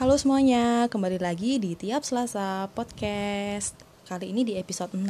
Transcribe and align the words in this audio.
Halo 0.00 0.16
semuanya, 0.16 0.88
kembali 0.88 1.20
lagi 1.20 1.60
di 1.60 1.76
Tiap 1.76 2.00
Selasa 2.08 2.72
Podcast. 2.72 3.76
Kali 4.08 4.32
ini 4.32 4.48
di 4.48 4.56
episode 4.56 4.96
6, 4.96 5.04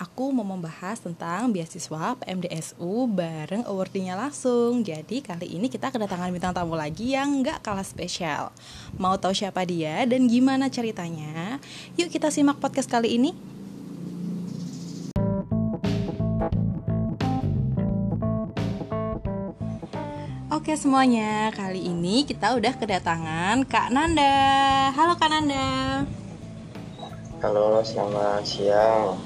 aku 0.00 0.32
mau 0.32 0.48
membahas 0.48 0.96
tentang 0.96 1.52
beasiswa 1.52 2.16
PMDSU 2.16 3.04
bareng 3.12 3.68
awardingnya 3.68 4.16
langsung. 4.16 4.80
Jadi 4.80 5.20
kali 5.20 5.60
ini 5.60 5.68
kita 5.68 5.92
kedatangan 5.92 6.32
bintang 6.32 6.56
tamu 6.56 6.72
lagi 6.72 7.12
yang 7.12 7.44
gak 7.44 7.60
kalah 7.60 7.84
spesial. 7.84 8.48
Mau 8.96 9.20
tahu 9.20 9.36
siapa 9.36 9.60
dia 9.68 10.08
dan 10.08 10.24
gimana 10.24 10.72
ceritanya? 10.72 11.60
Yuk 12.00 12.08
kita 12.08 12.32
simak 12.32 12.64
podcast 12.64 12.88
kali 12.88 13.20
ini 13.20 13.36
Oke 20.70 20.86
semuanya, 20.86 21.50
kali 21.50 21.82
ini 21.82 22.22
kita 22.22 22.54
udah 22.54 22.70
kedatangan 22.78 23.66
Kak 23.66 23.90
Nanda. 23.90 24.38
Halo 24.94 25.18
Kak 25.18 25.26
Nanda. 25.26 26.06
Halo, 27.42 27.82
selamat 27.82 28.46
siang. 28.46 29.18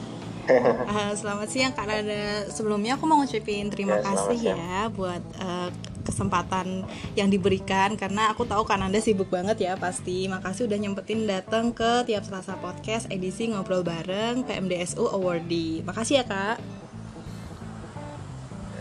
Uh, 0.48 1.12
selamat 1.20 1.44
siang 1.52 1.76
Kak 1.76 1.84
Nanda. 1.84 2.48
Sebelumnya 2.48 2.96
aku 2.96 3.04
mau 3.04 3.20
ngucapin 3.20 3.68
terima 3.68 4.00
Ya, 4.00 4.08
kasih 4.08 4.36
siang. 4.40 4.56
ya 4.56 4.88
buat 4.88 5.20
uh, 5.36 5.68
kesempatan 6.08 6.88
yang 7.12 7.28
diberikan 7.28 7.92
karena 8.00 8.32
aku 8.32 8.48
tahu 8.48 8.64
Kak 8.64 8.80
Nanda 8.80 9.04
sibuk 9.04 9.28
banget 9.28 9.68
ya 9.68 9.76
pasti. 9.76 10.24
Makasih 10.32 10.64
udah 10.64 10.80
nyempetin 10.80 11.28
datang 11.28 11.76
ke 11.76 12.08
tiap 12.08 12.24
Selasa 12.24 12.56
podcast 12.56 13.04
edisi 13.12 13.52
ngobrol 13.52 13.84
bareng 13.84 14.48
PMDSU 14.48 15.12
Awardee. 15.12 15.84
Makasih 15.84 16.14
ya 16.14 16.24
Kak. 16.24 16.56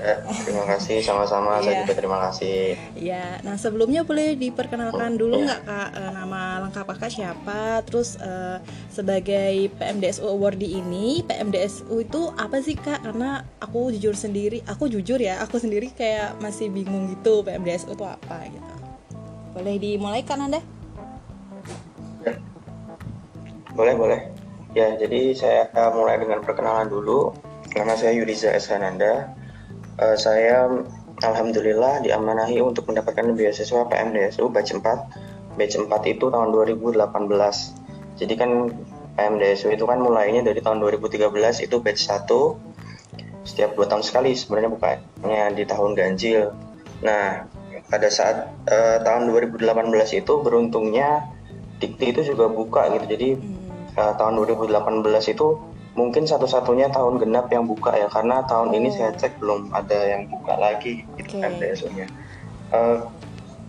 Ya, 0.04 0.20
terima 0.44 0.68
kasih 0.68 1.00
sama-sama. 1.00 1.64
Saya 1.64 1.80
Iya. 1.80 1.82
juga 1.88 1.94
terima 1.96 2.18
kasih. 2.28 2.76
Ya, 3.00 3.40
nah 3.40 3.56
sebelumnya 3.56 4.04
boleh 4.04 4.36
diperkenalkan 4.36 5.16
dulu 5.16 5.48
nggak 5.48 5.64
kak 5.64 5.90
eh, 5.96 6.12
nama 6.12 6.60
lengkap 6.68 6.86
kakak 6.92 7.12
siapa? 7.16 7.80
Terus 7.88 8.20
eh, 8.20 8.60
sebagai 8.92 9.72
PMDSU 9.80 10.28
Awardee 10.28 10.84
ini, 10.84 11.24
PMDSU 11.24 12.04
itu 12.04 12.22
apa 12.36 12.60
sih 12.60 12.76
kak? 12.76 13.00
Karena 13.00 13.48
aku 13.64 13.96
jujur 13.96 14.12
sendiri, 14.12 14.60
aku 14.68 14.92
jujur 14.92 15.24
ya, 15.24 15.40
aku 15.40 15.56
sendiri 15.56 15.88
kayak 15.96 16.36
masih 16.44 16.68
bingung 16.68 17.08
gitu 17.08 17.40
PMDSU 17.40 17.96
itu 17.96 18.04
apa 18.04 18.44
gitu. 18.52 18.76
Boleh 19.56 19.80
dimulai 19.80 20.20
kan 20.28 20.44
anda? 20.44 20.60
Boleh, 23.72 23.96
boleh. 23.96 24.20
Ya, 24.76 25.00
jadi 25.00 25.32
saya 25.32 25.72
uh, 25.72 25.96
mulai 25.96 26.20
dengan 26.20 26.44
perkenalan 26.44 26.92
dulu. 26.92 27.32
Nama 27.72 27.96
saya 27.96 28.12
Yuriza 28.12 28.52
S. 28.52 28.68
Uh, 29.94 30.18
saya 30.18 30.70
alhamdulillah 31.22 32.02
diamanahi 32.02 32.60
untuk 32.60 32.90
mendapatkan 32.90 33.30
beasiswa 33.38 33.86
PMDSU 33.88 34.50
batch 34.50 34.74
4. 34.74 35.54
Batch 35.54 35.76
4 35.78 35.90
itu 36.10 36.26
tahun 36.34 36.50
2018. 36.50 36.98
Jadi 38.18 38.34
kan 38.34 38.74
PMDSU 39.14 39.70
itu 39.70 39.86
kan 39.86 40.02
mulainya 40.02 40.42
dari 40.42 40.58
tahun 40.60 40.82
2013 40.82 41.30
itu 41.66 41.76
batch 41.78 42.10
1 42.10 42.74
setiap 43.44 43.76
dua 43.76 43.86
tahun 43.92 44.04
sekali 44.08 44.32
sebenarnya 44.34 44.72
bukannya 44.72 45.46
di 45.54 45.64
tahun 45.68 45.92
ganjil. 45.94 46.56
Nah, 47.04 47.44
pada 47.92 48.08
saat 48.08 48.50
eh, 48.66 48.98
tahun 49.04 49.30
2018 49.30 49.68
itu 50.24 50.34
beruntungnya 50.42 51.28
Dikti 51.84 52.16
itu 52.16 52.22
juga 52.24 52.48
buka 52.48 52.88
gitu. 52.96 53.06
Jadi 53.12 53.30
eh, 54.00 54.14
tahun 54.16 54.34
2018 54.40 55.36
itu 55.36 55.48
mungkin 55.94 56.26
satu-satunya 56.26 56.90
tahun 56.90 57.18
genap 57.18 57.48
yang 57.48 57.64
buka 57.64 57.94
ya 57.94 58.08
karena 58.08 58.42
tahun 58.44 58.74
ini 58.74 58.90
Oh. 58.90 58.94
saya 58.94 59.12
cek 59.14 59.38
belum 59.38 59.70
ada 59.70 60.00
yang 60.04 60.26
buka 60.26 60.58
lagi 60.58 61.06
gitu 61.16 61.38
Oke. 61.38 61.46
PMDSU-nya. 61.46 62.08
Eh, 62.72 62.98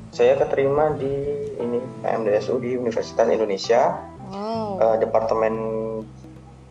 saya 0.08 0.33
keterima 0.36 0.95
di 0.95 1.11
ini 1.55 1.78
PMDSU 2.00 2.56
di 2.58 2.74
Universitas 2.74 3.27
Indonesia 3.27 4.01
Wow. 4.27 4.80
eh, 4.80 4.96
Departemen 4.98 5.55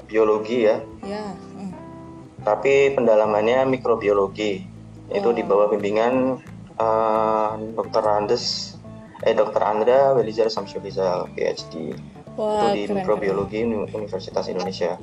Biologi 0.04 0.66
ya 0.66 0.78
ya. 1.02 1.26
hmm. 1.32 1.72
tapi 2.42 2.92
pendalamannya 2.92 3.66
mikrobiologi 3.68 4.66
itu 5.08 5.24
Oh. 5.24 5.34
di 5.34 5.42
bawah 5.42 5.70
bimbingan 5.70 6.42
eh, 6.74 7.50
Dr. 7.72 8.04
Andes 8.04 8.74
eh 9.22 9.32
Dr. 9.32 9.62
Andra 9.62 10.12
Welizar 10.12 10.50
Samsyulizal 10.50 11.30
PhD 11.32 11.94
Wah, 12.34 12.66
itu 12.66 12.68
di 12.74 12.82
keren, 12.84 12.96
mikrobiologi 13.00 13.62
Uni- 13.62 13.86
Universitas 13.88 14.46
Indonesia 14.48 14.98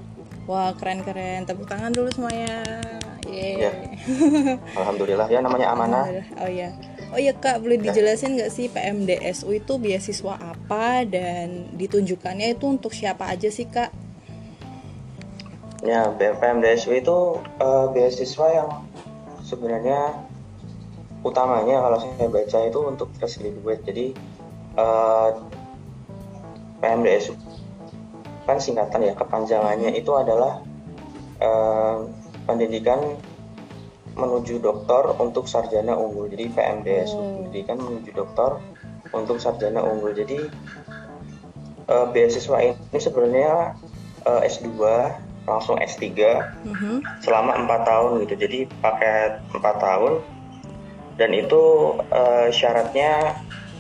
Wah, 0.51 0.75
keren-keren. 0.75 1.47
Tepuk 1.47 1.71
tangan 1.71 1.95
dulu 1.95 2.11
semuanya. 2.11 2.83
Yeay. 3.23 3.71
Ya. 3.71 3.73
Alhamdulillah 4.83 5.31
ya 5.31 5.39
namanya 5.39 5.71
amanah 5.71 6.11
Oh 6.43 6.51
iya. 6.51 6.75
Oh 7.15 7.19
iya 7.23 7.31
Kak, 7.31 7.63
boleh 7.63 7.79
dijelasin 7.79 8.35
nggak 8.35 8.51
sih 8.51 8.67
PMDSU 8.67 9.55
itu 9.55 9.79
beasiswa 9.79 10.35
apa 10.35 11.07
dan 11.07 11.71
ditunjukkannya 11.79 12.59
itu 12.59 12.67
untuk 12.67 12.91
siapa 12.91 13.31
aja 13.31 13.47
sih 13.47 13.71
Kak? 13.71 13.95
ya 15.81 16.13
PMDSU 16.13 16.93
itu 16.93 17.19
eh, 17.61 17.87
beasiswa 17.93 18.47
yang 18.53 18.71
sebenarnya 19.45 20.13
utamanya 21.25 21.81
kalau 21.85 21.99
saya 22.01 22.29
baca 22.29 22.59
itu 22.65 22.81
untuk 22.85 23.09
fresh 23.17 23.41
graduate 23.41 23.83
jadi 23.89 24.07
eh, 24.77 25.31
PMDSU 26.81 27.33
kan 28.51 28.59
singkatan 28.59 29.07
ya 29.07 29.15
kepanjangannya 29.15 29.95
itu 29.95 30.11
adalah 30.13 30.59
eh, 31.39 31.97
pendidikan 32.45 32.99
menuju 34.13 34.59
doktor 34.59 35.15
untuk 35.17 35.47
sarjana 35.47 35.95
unggul 35.95 36.27
jadi 36.27 36.51
PMDSU 36.51 37.15
Oh. 37.15 37.25
pendidikan 37.39 37.79
menuju 37.79 38.11
doktor 38.13 38.59
untuk 39.11 39.39
sarjana 39.39 39.83
unggul. 39.83 40.13
Jadi 40.13 40.51
eh, 41.87 42.07
beasiswa 42.11 42.59
ini 42.61 42.99
sebenarnya 42.99 43.75
eh, 44.27 44.41
S2 44.47 44.71
langsung 45.47 45.79
S3 45.79 46.07
Mhm. 46.63 47.03
selama 47.19 47.57
empat 47.57 47.81
tahun 47.83 48.23
gitu. 48.23 48.35
Jadi 48.39 48.59
paket 48.79 49.41
empat 49.51 49.77
tahun. 49.79 50.23
Dan 51.17 51.31
itu 51.33 51.63
eh, 52.07 52.49
syaratnya 52.51 53.35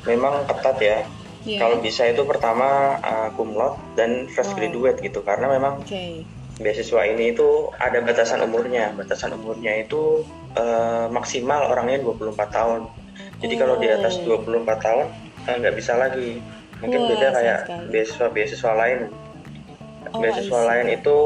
memang 0.04 0.46
ketat 0.46 0.76
ya 0.80 0.98
Iya. 1.40 1.58
kalau 1.58 1.80
bisa 1.80 2.04
itu 2.04 2.22
pertama 2.22 2.68
eh, 3.00 3.28
cum 3.32 3.52
laude 3.52 3.80
dan 3.94 4.28
fresh 4.28 4.52
graduate 4.52 5.00
gitu 5.00 5.20
karena 5.20 5.48
memang 5.48 5.80
Oke. 5.80 6.20
beasiswa 6.56 7.00
ini 7.06 7.32
itu 7.32 7.48
ada 7.74 7.98
batasan 7.98 8.44
umurnya 8.44 8.92
batasan 8.92 9.32
umurnya 9.32 9.72
itu 9.78 10.20
eh, 10.52 11.06
maksimal 11.08 11.64
orangnya 11.66 11.96
24 11.98 12.36
tahun 12.50 12.80
jadi 13.40 13.54
kalau 13.56 13.74
di 13.76 13.88
atas 13.88 14.20
Oh. 14.20 14.36
24 14.36 14.52
tahun 14.78 15.06
eh, 15.42 15.54
nggak 15.56 15.74
bisa 15.74 15.96
lagi 15.96 16.44
mungkin 16.76 16.98
Wah, 16.98 17.08
beda 17.10 17.28
kayak 17.32 17.58
sekali. 17.62 17.86
beasiswa 17.88 18.26
beasiswa 18.28 18.72
lain 18.74 19.00
Oh, 20.10 20.18
beasiswa 20.18 20.60
lain 20.66 20.86
itu 20.90 21.18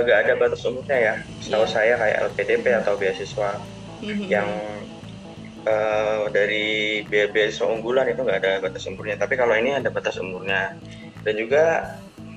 nggak 0.00 0.18
ada 0.20 0.34
batas 0.34 0.64
umurnya 0.64 0.96
ya 0.98 1.14
setahu 1.38 1.62
Iya. 1.62 1.70
saya 1.70 1.94
kayak 1.96 2.16
LPDP 2.26 2.64
atau 2.74 2.92
beasiswa 2.94 3.50
Mhm. 4.00 4.26
yang 4.26 4.48
eh, 5.62 6.22
dari 6.28 6.66
be- 7.02 7.28
beasiswa 7.28 7.66
unggulan 7.66 8.06
itu 8.06 8.20
nggak 8.20 8.38
ada 8.38 8.52
batas 8.60 8.84
umurnya 8.84 9.16
tapi 9.16 9.34
kalau 9.34 9.52
ini 9.52 9.74
ada 9.74 9.88
batas 9.88 10.16
umurnya 10.16 10.76
dan 11.20 11.34
juga 11.34 11.64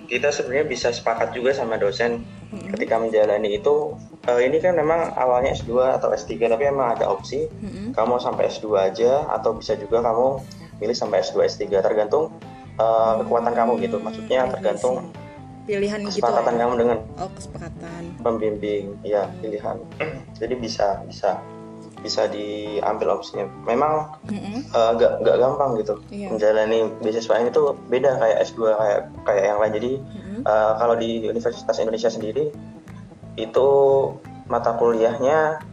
kita 0.04 0.30
sebenarnya 0.30 0.68
bisa 0.68 0.88
sepakat 0.90 1.32
juga 1.32 1.52
sama 1.52 1.76
dosen 1.76 2.22
Mhm. 2.52 2.70
ketika 2.70 3.02
menjalani 3.02 3.56
itu. 3.56 3.98
Eh, 4.24 4.46
ini 4.46 4.60
kan 4.60 4.76
memang 4.76 5.10
awalnya 5.14 5.52
S2 5.52 5.74
atau 5.92 6.14
S3 6.14 6.46
tapi 6.46 6.64
emang 6.66 6.94
ada 6.94 7.08
opsi. 7.08 7.50
Mhm. 7.50 7.92
kamu 7.94 8.20
sampai 8.20 8.46
S2 8.48 8.66
aja 8.84 9.26
atau 9.28 9.54
bisa 9.54 9.74
juga 9.74 10.02
kamu 10.02 10.38
pilih 10.78 10.94
sampai 10.94 11.20
S2 11.20 11.42
S3 11.44 11.82
tergantung 11.82 12.30
eh, 12.74 13.14
kekuatan 13.20 13.54
kamu 13.54 13.80
gitu. 13.80 13.98
Maksudnya 13.98 14.40
Hmm, 14.40 14.50
I 14.50 14.54
tergantung 14.54 14.96
pilihan 15.64 16.00
gitu 16.02 16.10
kesepakatan 16.12 16.54
ya? 16.54 16.60
kamu 16.62 16.74
dengan 16.76 16.98
Oh, 17.16 17.30
kesepakatan. 17.32 18.02
pembimbing. 18.20 18.86
Ya 19.02 19.24
pilihan. 19.40 19.78
Jadi 20.36 20.54
bisa 20.56 21.02
bisa 21.04 21.40
bisa 22.04 22.28
diambil 22.28 23.16
opsinya 23.16 23.48
memang 23.64 24.12
Mhm. 24.28 24.60
eh, 24.68 24.92
nggak 24.94 25.12
nggak 25.24 25.36
gampang 25.40 25.72
gitu 25.80 25.96
Iya. 26.12 26.28
menjalani 26.30 26.92
beasiswa 27.00 27.40
ini 27.40 27.50
tuh 27.50 27.80
beda 27.88 28.20
kayak 28.20 28.38
S2 28.44 28.60
kayak 28.70 29.00
kayak 29.24 29.44
yang 29.46 29.58
lain 29.58 29.74
jadi 29.74 29.92
Mhm. 29.96 30.38
eh, 30.44 30.74
kalau 30.76 30.96
di 30.96 31.10
Universitas 31.24 31.76
Indonesia 31.80 32.12
sendiri 32.12 32.52
itu 33.36 33.68
mata 34.46 34.76
kuliahnya 34.76 35.64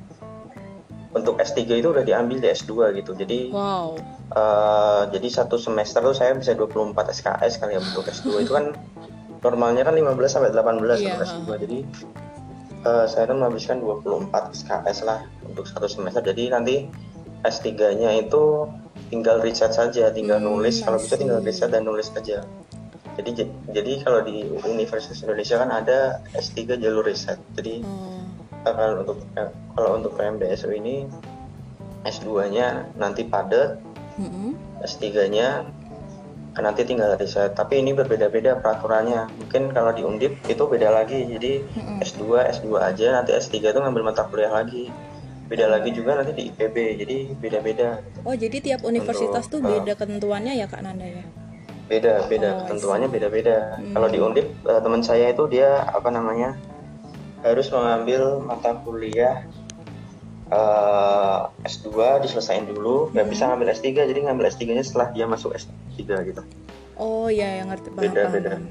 untuk 1.11 1.37
S3 1.37 1.59
itu 1.75 1.91
udah 1.91 2.07
diambil 2.07 2.39
di 2.39 2.49
S2 2.49 2.71
gitu 2.95 3.13
jadi 3.13 3.51
Wow. 3.51 3.99
eh, 4.31 5.03
jadi 5.11 5.29
satu 5.29 5.59
semester 5.59 5.99
tuh 6.01 6.15
saya 6.15 6.33
bisa 6.33 6.55
24 6.55 7.11
SKS 7.11 7.59
kali 7.59 7.75
ya 7.75 7.83
untuk 7.83 8.07
S2 8.07 8.41
itu 8.41 8.55
kan 8.55 8.71
normalnya 9.45 9.83
kan 9.83 9.93
15 9.93 10.07
sampai 10.31 10.55
18 10.55 10.79
Iya, 10.97 11.11
untuk 11.11 11.27
S2 11.27 11.49
jadi 11.59 11.79
eh, 12.81 13.07
saya 13.07 13.25
tuh 13.25 13.37
menghabiskan 13.37 13.79
24 13.79 14.29
SKS 14.55 14.99
lah 15.03 15.21
untuk 15.43 15.65
satu 15.65 15.87
semester. 15.87 16.23
Jadi 16.23 16.49
nanti 16.49 16.77
S3-nya 17.41 18.21
itu 18.21 18.69
tinggal 19.09 19.41
riset 19.41 19.71
saja 19.71 20.09
tinggal 20.11 20.39
Hmm, 20.39 20.55
nulis. 20.55 20.81
Kalau 20.81 20.97
bisa 20.97 21.15
tinggal 21.15 21.41
riset 21.41 21.69
dan 21.69 21.83
nulis 21.83 22.13
aja. 22.13 22.45
Jadi 23.17 23.31
j- 23.35 23.55
jadi 23.71 23.93
kalau 24.01 24.23
di 24.23 24.45
Universitas 24.63 25.21
Indonesia 25.21 25.57
kan 25.57 25.71
ada 25.71 25.99
S3 26.33 26.57
jalur 26.75 27.03
riset. 27.03 27.37
Jadi 27.53 27.83
Oh. 27.83 28.23
eh, 28.61 28.73
kalau 28.73 29.03
untuk 29.03 29.19
eh, 29.35 29.51
kalau 29.75 29.91
untuk 29.95 30.13
PMDSU 30.15 30.71
ini 30.71 31.05
S2-nya 32.03 32.67
nanti 32.97 33.25
padat. 33.25 33.77
Mm-mm. 34.17 34.53
S3-nya 34.81 35.65
nanti 36.59 36.83
tinggal 36.83 37.15
riset. 37.15 37.55
Tapi 37.55 37.79
ini 37.79 37.95
berbeda-beda 37.95 38.59
peraturannya. 38.59 39.31
Mungkin 39.39 39.71
kalau 39.71 39.95
di 39.95 40.03
Undip 40.03 40.35
itu 40.51 40.63
beda 40.67 40.91
lagi. 40.91 41.23
Jadi 41.31 41.63
Mm-mm. 41.63 42.03
S2, 42.03 42.23
S2 42.61 42.67
aja, 42.83 43.23
nanti 43.23 43.31
S3 43.37 43.63
itu 43.63 43.79
ngambil 43.79 44.11
mata 44.11 44.27
kuliah 44.27 44.51
lagi. 44.51 44.91
Beda 45.47 45.67
lagi 45.67 45.91
juga 45.95 46.19
nanti 46.19 46.33
di 46.35 46.43
IPB. 46.51 46.77
Jadi 46.99 47.17
beda-beda. 47.39 48.03
Oh, 48.27 48.35
jadi 48.35 48.59
tiap 48.59 48.83
universitas 48.83 49.47
tuh 49.47 49.63
Untuk, 49.63 49.83
beda 49.83 49.93
ketentuannya 49.95 50.59
ya 50.59 50.67
Kak 50.67 50.83
Nanda 50.83 51.07
ya? 51.07 51.25
Beda, 51.91 52.23
beda. 52.31 52.49
Oh, 52.51 52.59
Ketentuannya 52.67 53.09
beda-beda. 53.11 53.79
Hmm. 53.79 53.95
Kalau 53.99 54.09
di 54.11 54.19
Undip 54.23 54.47
eh, 54.67 54.81
teman 54.83 55.03
saya 55.03 55.35
itu 55.35 55.47
dia 55.51 55.87
apa 55.91 56.11
namanya? 56.11 56.55
harus 57.41 57.73
mengambil 57.73 58.45
mata 58.45 58.77
kuliah 58.85 59.49
eh, 60.51 61.39
S2 61.65 61.89
diselesain 62.21 62.67
dulu, 62.67 63.11
nggak 63.11 63.23
Hmm. 63.23 63.33
bisa 63.33 63.43
ngambil 63.47 63.69
S3, 63.71 63.87
jadi 64.05 64.21
ngambil 64.27 64.51
S3-nya 64.51 64.83
setelah 64.83 65.09
dia 65.11 65.25
masuk 65.25 65.55
S3 65.55 66.03
gitu. 66.27 66.43
Oh 66.99 67.31
ya, 67.31 67.63
yang 67.63 67.71
ngerti 67.71 67.89
paham, 67.89 68.03
Beda, 68.05 68.21
paham, 68.21 68.33
beda. 68.35 68.51
paham. 68.51 68.65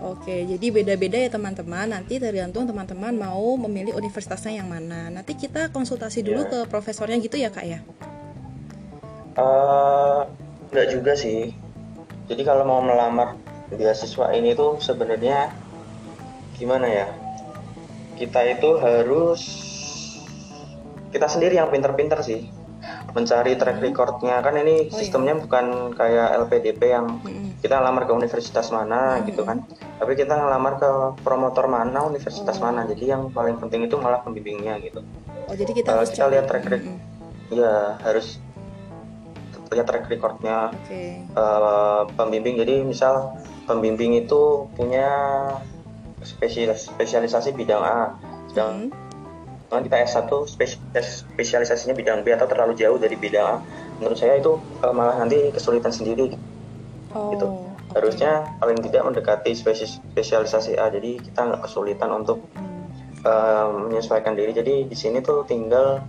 Oke, 0.00 0.48
jadi 0.48 0.66
beda-beda 0.72 1.16
ya 1.16 1.28
teman-teman. 1.28 1.84
Nanti 1.86 2.16
tergantung 2.16 2.64
teman-teman 2.64 3.12
mau 3.12 3.52
memilih 3.60 3.92
universitasnya 3.92 4.56
yang 4.56 4.64
mana. 4.64 5.12
Nanti 5.12 5.36
kita 5.36 5.68
konsultasi 5.68 6.24
dulu 6.24 6.40
Ya. 6.40 6.48
ke 6.48 6.58
profesornya 6.66 7.20
gitu 7.20 7.36
ya 7.36 7.52
kak 7.52 7.68
ya? 7.68 7.84
Eh, 9.36 10.20
nggak 10.72 10.86
juga 10.90 11.12
sih. 11.14 11.52
Jadi 12.28 12.42
kalau 12.42 12.64
mau 12.64 12.80
melamar 12.80 13.36
beasiswa 13.68 14.32
ini 14.32 14.56
tuh 14.56 14.80
sebenarnya 14.80 15.52
gimana 16.56 16.86
ya? 16.88 17.06
Kita 18.16 18.40
itu 18.42 18.80
harus 18.80 19.40
kita 21.10 21.26
sendiri 21.26 21.54
yang 21.54 21.68
pinter-pinter 21.68 22.18
sih 22.20 22.46
mencari 23.10 23.54
track 23.54 23.78
recordnya 23.78 24.40
kan 24.40 24.54
ini 24.54 24.62
Hmm. 24.62 24.80
Oh, 24.80 24.88
iya. 24.88 24.96
sistemnya 24.96 25.34
bukan 25.36 25.66
kayak 25.92 26.28
LPDP 26.40 26.80
yang 26.88 27.06
Mm-mm. 27.20 27.58
kita 27.60 27.76
lamar 27.76 28.06
ke 28.06 28.12
universitas 28.12 28.70
mana 28.70 29.18
Hmm. 29.18 29.26
gitu 29.26 29.42
kan 29.42 29.66
tapi 29.98 30.14
kita 30.14 30.32
ngelamar 30.32 30.78
ke 30.78 30.90
promotor 31.20 31.66
mana 31.66 32.02
universitas 32.02 32.56
Oh. 32.56 32.62
mana 32.62 32.86
jadi 32.86 33.14
yang 33.14 33.28
paling 33.28 33.58
penting 33.58 33.84
itu 33.84 33.96
malah 33.96 34.20
pembimbingnya 34.20 34.80
gitu 34.80 35.02
Oh 35.44 35.54
jadi 35.54 35.72
kita 35.72 35.90
harus 35.92 36.08
kita 36.08 36.30
lihat 36.30 36.46
track 36.46 36.64
record. 36.64 36.86
Mm-mm. 36.88 36.98
ya 37.52 37.74
harus 38.00 38.38
lihat 39.68 39.86
track 39.86 40.06
recordnya 40.06 40.70
Oke. 40.72 41.26
eh, 41.26 42.02
pembimbing 42.12 42.56
jadi 42.56 42.82
misal 42.82 43.34
pembimbing 43.64 44.14
itu 44.16 44.40
punya 44.72 45.06
spesialis 46.20 46.86
spesialisasi 46.86 47.52
bidang 47.52 47.78
A 47.78 48.14
sedang 48.48 48.90
Mm. 49.72 49.86
kita 49.86 49.96
S1 50.02 50.26
spesialis- 50.44 51.22
spesialisasinya 51.24 51.94
bidang 51.94 52.20
B 52.20 52.30
atau 52.30 52.44
terlalu 52.44 52.74
jauh 52.74 52.96
dari 52.96 53.14
bidang 53.14 53.46
A 53.46 53.56
menurut 53.96 54.14
saya 54.14 54.36
itu 54.36 54.54
eh, 54.80 54.90
malah 54.90 55.14
nanti 55.16 55.50
kesulitan 55.50 55.90
sendiri 55.90 56.34
Oh. 57.10 57.30
gitu. 57.30 57.46
oke. 57.46 57.70
harusnya 57.92 58.30
paling 58.56 58.78
tidak 58.80 59.02
mendekati 59.04 59.50
spesies- 59.52 59.98
spesialisasi 60.08 60.74
A 60.74 60.86
jadi 60.88 61.18
kita 61.20 61.40
nggak 61.40 61.62
kesulitan 61.64 62.10
untuk 62.12 62.38
eh, 63.20 63.66
menyesuaikan 63.84 64.32
diri 64.32 64.50
jadi 64.50 64.84
di 64.84 64.94
sini 64.94 65.18
tuh 65.18 65.42
tinggal 65.44 66.02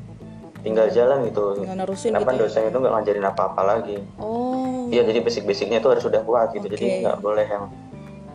tinggal 0.62 0.86
jalan 0.88 1.26
gitu 1.26 1.58
Tinggal 1.60 1.78
nerusin 1.80 2.10
kenapa 2.12 2.30
gitu 2.30 2.38
ya? 2.38 2.42
dosennya 2.44 2.70
itu 2.70 2.80
nggak 2.80 2.94
ngajarin 2.94 3.26
apa-apa 3.28 3.62
lagi 3.64 3.98
Oh. 4.18 4.86
Iya 4.88 5.02
jadi 5.04 5.20
basic-basicnya 5.20 5.80
itu 5.80 5.88
harus 5.88 6.02
sudah 6.02 6.22
kuat 6.22 6.52
gitu 6.52 6.64
Oke. 6.64 6.76
jadi 6.76 7.02
nggak 7.02 7.18
boleh 7.20 7.46
yang 7.46 7.66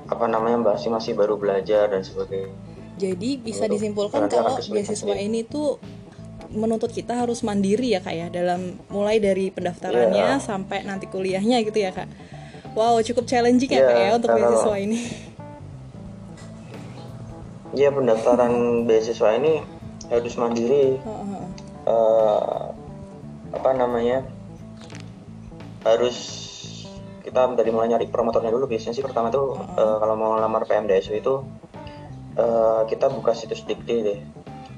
apa 0.06 0.24
namanya 0.24 0.58
masih 0.64 0.88
masih 0.88 1.12
baru 1.12 1.34
belajar 1.34 1.86
dan 1.86 2.00
sebagainya 2.00 2.50
Jadi 2.96 3.36
bisa 3.36 3.64
disimpulkan 3.66 4.24
kalau 4.26 4.56
beasiswa 4.56 5.14
ini 5.14 5.44
tuh 5.44 5.76
menuntut 6.48 6.88
kita 6.88 7.12
harus 7.12 7.42
mandiri 7.42 7.92
ya 7.92 8.00
kak 8.00 8.14
ya 8.14 8.26
dalam 8.28 8.80
mulai 8.88 9.18
dari 9.18 9.50
pendaftarannya 9.50 10.38
Iya. 10.38 10.40
sampai 10.40 10.80
nanti 10.82 11.04
kuliahnya 11.04 11.60
gitu 11.60 11.76
ya 11.76 11.92
kak. 11.92 12.08
Wow 12.72 13.00
cukup 13.00 13.24
challenging 13.24 13.68
ya 13.68 13.76
Iya, 13.76 13.86
kak 13.86 13.98
ya 13.98 14.10
untuk 14.14 14.28
kalau- 14.30 14.40
beasiswa 14.48 14.76
ini. 14.78 14.98
Iya 17.74 17.92
pendaftaran 17.92 18.52
beasiswa 18.86 19.36
ini 19.36 19.60
harus 20.08 20.34
mandiri 20.38 20.96
Heeh. 20.96 21.44
eh, 21.84 22.62
apa 23.52 23.70
namanya 23.74 24.24
harus 25.82 26.16
kita 27.20 27.52
dari 27.52 27.68
mulai 27.68 27.90
nyari 27.90 28.06
promotornya 28.06 28.48
dulu 28.48 28.64
biasanya 28.64 28.94
sih 28.94 29.04
pertama 29.04 29.28
tuh 29.28 29.58
eh, 29.76 29.96
kalau 29.98 30.14
mau 30.14 30.38
lamar 30.38 30.64
PMDSU 30.64 31.12
itu 31.14 31.42
eh, 32.36 32.80
kita 32.86 33.08
buka 33.08 33.32
situs 33.32 33.64
Dikti 33.64 33.96
deh. 34.04 34.20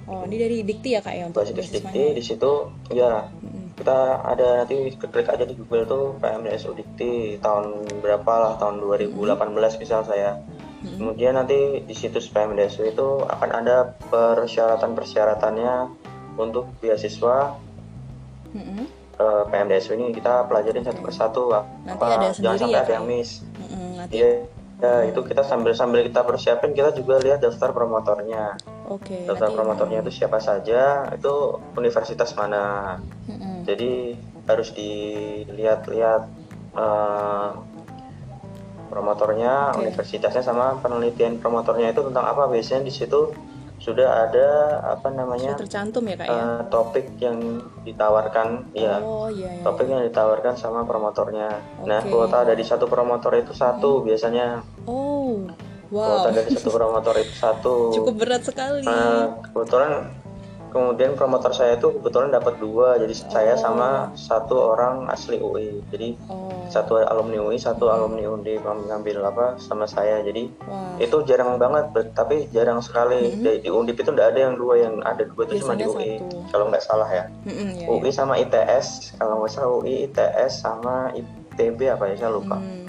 Oh 0.09 0.25
ini 0.25 0.41
dari 0.41 0.65
dikti 0.65 0.97
ya 0.97 1.05
kak 1.05 1.15
ya 1.15 1.25
untuk 1.29 1.45
buka 1.45 1.53
situs? 1.53 1.69
Dikti 1.69 2.05
di 2.17 2.23
situ 2.25 2.53
ya. 2.95 3.29
Mm-mm. 3.29 3.57
kita 3.79 4.27
ada 4.27 4.67
nanti 4.67 4.91
klik 4.99 5.31
aja 5.31 5.47
di 5.47 5.55
Google 5.55 5.87
tuh 5.87 6.05
PMDSU 6.19 6.75
Dikti 6.75 7.39
tahun 7.39 7.87
berapa 8.03 8.27
lah 8.27 8.53
tahun 8.59 8.83
2018 8.83 9.39
misal 9.79 10.03
saya. 10.03 10.41
Mm-mm. 10.79 10.95
kemudian 10.99 11.35
nanti 11.35 11.83
di 11.87 11.95
situs 11.95 12.31
PMDSU 12.31 12.87
itu 12.87 13.09
akan 13.27 13.51
ada 13.51 13.99
persyaratan-persyaratannya 14.11 15.75
untuk 16.39 16.71
beasiswa. 16.83 17.55
Mm-mm. 18.55 18.87
eh, 19.19 19.43
PMDSU 19.47 19.93
ini 19.95 20.11
kita 20.11 20.49
pelajarin 20.49 20.83
satu 20.83 21.01
persatu 21.05 21.43
Nanti 21.85 22.01
apa 22.01 22.05
ada 22.17 22.29
jangan 22.33 22.59
sampai 22.65 22.79
ya, 22.79 22.83
ada 22.83 22.93
yang 22.97 23.07
miss. 23.07 23.31
Mm-mm, 23.45 23.89
Nanti 23.99 24.15
Iya, 24.19 24.31
ya, 24.79 25.11
itu 25.11 25.21
kita 25.27 25.43
sambil 25.43 25.75
sambil 25.75 26.07
kita 26.07 26.23
persiapin 26.23 26.73
kita 26.75 26.95
juga 26.95 27.19
lihat 27.19 27.43
daftar 27.43 27.75
promotornya 27.75 28.55
oke. 28.87 29.27
daftar 29.27 29.51
nanti- 29.51 29.57
promotornya 29.59 29.99
itu 30.07 30.11
siapa 30.23 30.39
saja 30.39 31.11
itu 31.11 31.33
universitas 31.75 32.31
mana 32.39 32.97
Mm-mm. 33.27 33.67
jadi 33.67 34.15
harus 34.49 34.73
dilihat-lihat 34.73 36.23
eh, 36.79 37.51
promotornya 38.89 39.77
Oke. 39.77 39.85
universitasnya 39.85 40.41
sama 40.41 40.81
penelitian 40.81 41.37
promotornya 41.37 41.93
itu 41.93 42.01
tentang 42.09 42.25
apa 42.25 42.49
biasanya 42.49 42.89
di 42.89 42.93
situ 42.93 43.37
sudah 43.79 44.27
ada 44.27 44.49
apa 44.85 45.07
Sudah 45.07 45.19
namanya 45.23 45.53
tercantum 45.55 46.03
ya 46.03 46.19
kak 46.19 46.27
ya? 46.27 46.35
eh, 46.35 46.61
topik 46.67 47.07
yang 47.23 47.39
ditawarkan 47.83 48.75
ya 48.75 48.99
Oh 48.99 49.31
iya 49.31 49.55
iya. 49.55 49.63
topik 49.63 49.87
yang 49.87 50.03
ditawarkan 50.03 50.59
sama 50.59 50.83
promotornya 50.83 51.63
nah 51.87 52.03
Oke. 52.03 52.11
kuota 52.11 52.43
dari 52.43 52.67
satu 52.67 52.91
promotor 52.91 53.39
itu 53.39 53.55
satu 53.55 54.03
biasanya 54.03 54.61
Oh 54.85 55.47
kuota 55.89 56.29
wow. 56.29 56.35
dari 56.35 56.51
satu 56.53 56.69
promotor 56.69 57.15
itu 57.17 57.33
satu 57.33 57.75
Cukup 57.97 58.15
berat 58.21 58.45
sekali. 58.45 58.85
Nah, 58.85 59.41
kebetulan 59.41 60.13
kemudian 60.71 61.17
promotor 61.17 61.53
saya 61.53 61.77
itu 61.77 61.91
kebetulan 62.01 62.33
dapat 62.33 62.57
dua 62.61 63.01
jadi 63.01 63.15
saya 63.15 63.55
sama 63.57 64.13
satu 64.15 64.77
orang 64.77 65.09
asli 65.09 65.41
UI 65.41 65.81
jadi 65.89 66.17
Oh. 66.29 66.53
satu 66.69 67.01
alumni 67.01 67.41
UI 67.41 67.57
satu 67.57 67.89
alumni 67.89 68.29
Undi 68.29 68.61
ngambil 68.61 69.25
apa 69.25 69.57
sama 69.57 69.89
saya. 69.89 70.21
Jadi 70.21 70.53
wow. 70.69 71.01
itu 71.01 71.17
jarang 71.25 71.57
banget 71.57 71.89
tapi 72.13 72.45
jarang 72.53 72.85
sekali. 72.85 73.33
Di, 73.41 73.65
di 73.65 73.71
Undip 73.73 73.97
itu 73.97 74.13
nggak 74.13 74.37
ada 74.37 74.41
yang 74.51 74.55
dua 74.61 74.75
yang 74.77 74.95
ada 75.01 75.25
dua 75.25 75.49
itu 75.49 75.65
cuma 75.65 75.75
di 75.75 75.89
UI 75.89 76.21
satu. 76.21 76.53
kalau 76.53 76.65
nggak 76.69 76.85
salah 76.85 77.09
ya. 77.09 77.25
Mm-mm, 77.49 77.69
ya, 77.81 77.87
UI 77.89 78.11
sama 78.13 78.37
ITS 78.37 79.17
kalau 79.17 79.41
nggak 79.41 79.53
salah 79.57 79.71
UI 79.81 79.95
ITS 80.13 80.53
sama 80.61 81.13
ITB 81.17 81.81
apa 81.89 82.05
ya 82.13 82.15
saya 82.21 82.31
lupa. 82.37 82.61
Hmm, 82.61 82.89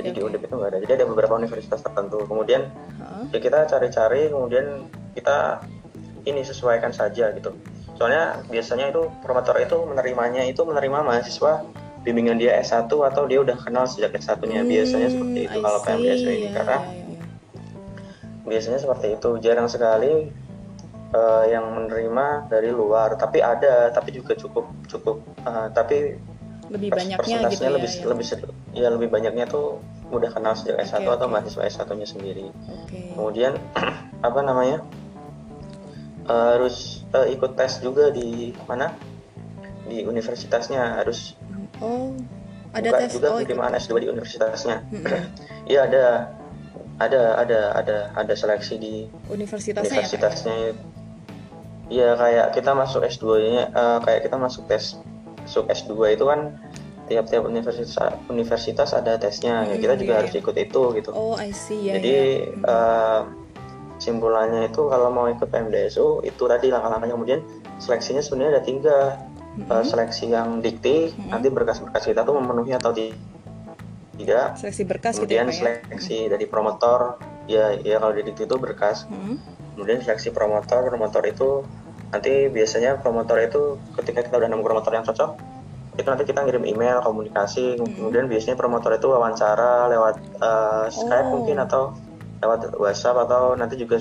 jadi 0.00 0.08
di. 0.16 0.20
Undip 0.24 0.40
itu 0.48 0.54
nggak 0.56 0.70
ada. 0.72 0.78
Jadi 0.80 0.92
ada 0.96 1.04
beberapa 1.04 1.36
universitas 1.36 1.84
tertentu. 1.84 2.24
Kemudian 2.24 2.72
Heeh. 2.72 3.22
ya 3.36 3.38
kita 3.44 3.68
cari-cari 3.68 4.32
kemudian 4.32 4.88
kita 5.12 5.60
ini 6.28 6.44
sesuaikan 6.44 6.92
saja 6.92 7.32
gitu. 7.32 7.50
Soalnya 7.96 8.44
biasanya 8.46 8.92
itu 8.94 9.10
promotor 9.24 9.58
itu 9.58 9.74
menerimanya 9.88 10.46
itu 10.46 10.62
menerima 10.62 11.02
mahasiswa 11.02 11.66
bimbingan 12.06 12.38
dia 12.38 12.54
S1 12.62 12.86
atau 12.88 13.22
dia 13.26 13.42
udah 13.42 13.58
kenal 13.58 13.84
sejak 13.84 14.14
S1-nya 14.14 14.62
biasanya 14.64 15.08
seperti 15.10 15.50
itu 15.50 15.58
Hmm, 15.58 15.60
I 15.60 15.66
kalau 15.66 15.78
see, 15.82 15.86
PMDSU 15.88 16.28
ini 16.30 16.48
ya, 16.48 16.50
karena 16.54 16.76
ya, 16.78 16.92
ya. 16.94 17.18
biasanya 18.46 18.78
seperti 18.78 19.06
itu. 19.18 19.30
Jarang 19.42 19.68
sekali 19.68 20.12
eh, 21.10 21.44
yang 21.50 21.64
menerima 21.74 22.26
dari 22.48 22.70
luar. 22.70 23.18
Tapi 23.18 23.42
ada 23.42 23.90
tapi 23.90 24.14
juga 24.14 24.32
cukup 24.38 24.64
cukup 24.86 25.16
eh, 25.42 25.68
tapi 25.74 25.98
lebih 26.68 26.88
pers- 26.92 27.00
banyaknya 27.02 27.16
gitu 27.16 27.24
persentasenya 27.24 27.68
ya, 27.68 27.74
lebih 27.76 27.90
ya. 27.90 28.04
lebih 28.12 28.26
ya 28.76 28.88
lebih 28.92 29.08
banyaknya 29.08 29.44
tuh 29.48 29.80
udah 30.08 30.30
kenal 30.32 30.52
sejak 30.56 30.80
S1 30.80 31.04
Oke, 31.04 31.12
atau 31.20 31.26
mahasiswa 31.28 31.62
S1-nya 31.66 32.06
sendiri. 32.08 32.48
Oke. 32.48 32.96
kemudian 33.16 33.52
apa 34.28 34.40
namanya 34.40 34.80
harus 36.28 37.02
eh, 37.10 37.32
ikut 37.32 37.56
tes 37.56 37.80
juga 37.80 38.08
di 38.08 38.52
mana 38.64 38.92
di 39.84 40.04
universitasnya 40.04 41.00
harus 41.00 41.32
Oh, 41.78 42.12
ada 42.70 42.90
buka 42.90 42.98
tes 43.00 43.10
juga 43.14 43.28
oh, 43.30 43.38
ikut 43.38 43.48
penerimaan 43.48 43.72
tes. 43.72 43.86
S2 43.86 43.92
di 43.96 44.08
universitasnya 44.08 44.76
iya 45.70 45.80
ada 45.84 46.04
ada 46.98 47.38
ada 47.38 47.58
ada 47.72 47.96
ada 48.12 48.34
seleksi 48.34 48.74
di 48.76 48.94
Universitasnya 49.28 49.80
ya, 49.80 49.86
ya? 49.86 50.02
universitasnya 50.02 50.54
Iya 51.88 52.08
kayak 52.14 52.46
kita 52.52 52.76
masuk 52.76 53.00
S2-nya 53.00 53.72
eh, 53.72 53.98
kayak 54.04 54.20
kita 54.28 54.36
masuk 54.36 54.68
tes 54.68 55.00
masuk 55.40 55.64
S2 55.66 55.92
itu 56.12 56.24
kan 56.28 56.60
tiap-tiap 57.08 57.48
universitas 57.48 57.96
universitas 58.28 58.92
ada 58.92 59.16
tesnya 59.16 59.64
ya 59.64 59.72
Hmm, 59.72 59.80
kita 59.80 59.94
juga 59.96 60.12
iya, 60.12 60.20
harus 60.20 60.32
ikut 60.36 60.52
itu 60.52 60.82
gitu 60.92 61.10
Oh, 61.16 61.32
I 61.40 61.48
see 61.48 61.88
ya. 61.88 61.96
jadi 61.96 62.16
ya. 62.52 62.68
eh, 62.68 63.20
simpulannya 63.98 64.66
itu 64.66 64.86
kalau 64.86 65.10
mau 65.10 65.26
ikut 65.26 65.46
PMDSU 65.46 66.22
itu 66.22 66.42
tadi 66.46 66.70
langkah-langkahnya 66.70 67.14
kemudian 67.14 67.40
seleksinya 67.78 68.22
sebenarnya 68.22 68.50
ada 68.58 68.62
tiga 68.62 68.96
uh, 69.66 69.82
seleksi 69.82 70.30
yang 70.30 70.58
dikti 70.58 71.10
Mm-mm. 71.12 71.30
nanti 71.30 71.50
berkas-berkas 71.50 72.06
kita 72.06 72.22
tuh 72.22 72.38
memenuhi 72.38 72.72
atau 72.72 72.94
ti- 72.94 73.14
tidak 74.18 74.58
Seleksi 74.58 74.82
berkas 74.82 75.14
gitu 75.14 75.30
ya 75.30 75.42
kemudian 75.42 75.46
ya? 75.50 75.54
seleksi 75.54 76.18
dari 76.26 76.46
promotor 76.46 77.18
ya 77.46 77.74
ya 77.78 77.98
kalau 77.98 78.14
di 78.14 78.22
dikti 78.22 78.46
itu 78.46 78.56
berkas 78.56 79.06
Mm-mm. 79.06 79.38
kemudian 79.74 79.98
seleksi 80.02 80.30
promotor 80.30 80.86
promotor 80.86 81.22
itu 81.22 81.62
nanti 82.08 82.48
biasanya 82.48 82.98
promotor 82.98 83.36
itu 83.38 83.76
ketika 83.94 84.24
kita 84.24 84.34
udah 84.38 84.48
nemu 84.48 84.64
promotor 84.64 84.90
yang 84.90 85.04
cocok 85.04 85.36
itu 85.98 86.06
nanti 86.06 86.24
kita 86.24 86.46
ngirim 86.46 86.62
email 86.62 87.02
komunikasi 87.02 87.74
kemudian 87.76 88.30
biasanya 88.30 88.54
promotor 88.54 88.94
itu 88.94 89.10
wawancara 89.10 89.90
lewat 89.90 90.14
uh, 90.38 90.86
Skype 90.88 91.26
Oh. 91.26 91.42
mungkin 91.42 91.58
atau 91.58 91.82
lewat 92.38 92.74
WhatsApp 92.76 93.26
atau 93.26 93.54
nanti 93.54 93.74
juga 93.74 93.98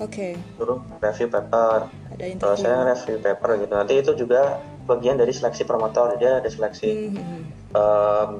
Oke, 0.00 0.32
suruh 0.56 0.80
review 0.96 1.28
paper. 1.28 1.78
Ada 2.10 2.24
kalau 2.40 2.56
interview. 2.56 2.64
saya 2.64 2.78
review 2.88 3.16
paper 3.20 3.50
gitu. 3.58 3.72
Nanti 3.72 3.94
itu 3.96 4.12
juga 4.16 4.40
bagian 4.84 5.20
dari 5.20 5.28
seleksi 5.28 5.62
promotor. 5.62 6.16
Jadi 6.16 6.40
ada 6.40 6.48
seleksi 6.48 6.88
Mhm. 7.12 7.38
um, 7.70 8.30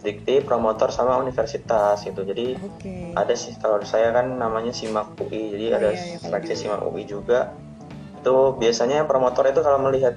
dikti 0.00 0.40
promotor 0.40 0.88
sama 0.88 1.20
universitas 1.20 2.00
gitu. 2.00 2.24
Jadi 2.24 2.56
Oke. 2.56 3.12
ada 3.12 3.34
sih. 3.36 3.52
Kalau 3.54 3.84
saya 3.84 4.10
kan 4.10 4.32
namanya 4.32 4.72
simak 4.72 5.12
UI 5.20 5.52
jadi 5.52 5.66
Oh, 5.66 5.76
ada 5.76 5.88
iya, 5.92 6.00
iya, 6.00 6.16
kalau 6.16 6.24
seleksi 6.32 6.52
di- 6.54 6.58
simak 6.58 6.80
UI 6.80 7.04
juga. 7.04 7.52
Itu 8.16 8.56
biasanya 8.56 9.04
promotor 9.04 9.44
itu 9.44 9.60
kalau 9.60 9.76
melihat 9.78 10.16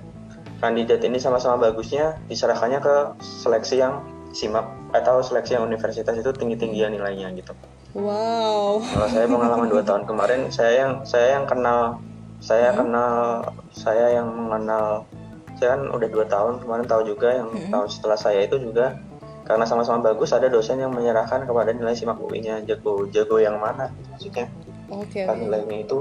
kandidat 0.59 1.03
ini 1.03 1.19
sama-sama 1.19 1.59
bagusnya 1.61 2.15
diserahkannya 2.25 2.79
ke 2.79 2.95
seleksi 3.19 3.75
yang 3.77 3.99
simak 4.31 4.63
atau 4.91 5.19
seleksi 5.19 5.53
yang 5.53 5.67
universitas 5.67 6.15
itu 6.15 6.31
tinggi-tinggian 6.31 6.89
nilainya 6.89 7.27
gitu 7.33 7.51
Wow. 7.93 8.81
kalau 8.81 9.07
saya 9.07 9.29
pengalaman 9.29 9.69
dua 9.69 9.85
tahun 9.85 10.03
kemarin 10.09 10.49
saya 10.49 10.73
yang 10.81 10.91
saya 11.05 11.37
yang 11.37 11.45
kenal 11.45 12.01
saya 12.41 12.73
Hmm. 12.73 12.79
kenal 12.81 13.13
saya 13.69 14.05
yang 14.17 14.27
mengenal 14.27 15.05
saya 15.53 15.77
kan 15.77 15.81
udah 15.93 16.09
dua 16.09 16.25
tahun 16.25 16.59
kemarin 16.59 16.85
tahu 16.89 17.01
juga 17.05 17.29
yang 17.31 17.53
Hmm. 17.53 17.69
tahun 17.69 17.87
setelah 17.87 18.17
saya 18.17 18.41
itu 18.43 18.57
juga 18.57 18.97
karena 19.43 19.61
sama-sama 19.63 20.01
bagus 20.03 20.33
ada 20.33 20.49
dosen 20.49 20.79
yang 20.79 20.89
menyerahkan 20.89 21.45
kepada 21.45 21.69
nilai 21.69 21.93
simak 21.93 22.17
UI-nya 22.17 22.65
jago 22.65 23.05
jago 23.07 23.37
yang 23.37 23.61
mana 23.61 23.91
maksudnya 24.09 24.49
Oke, 24.89 25.23
kan 25.23 25.37
oke. 25.37 25.43
nilainya 25.45 25.85
itu 25.85 25.99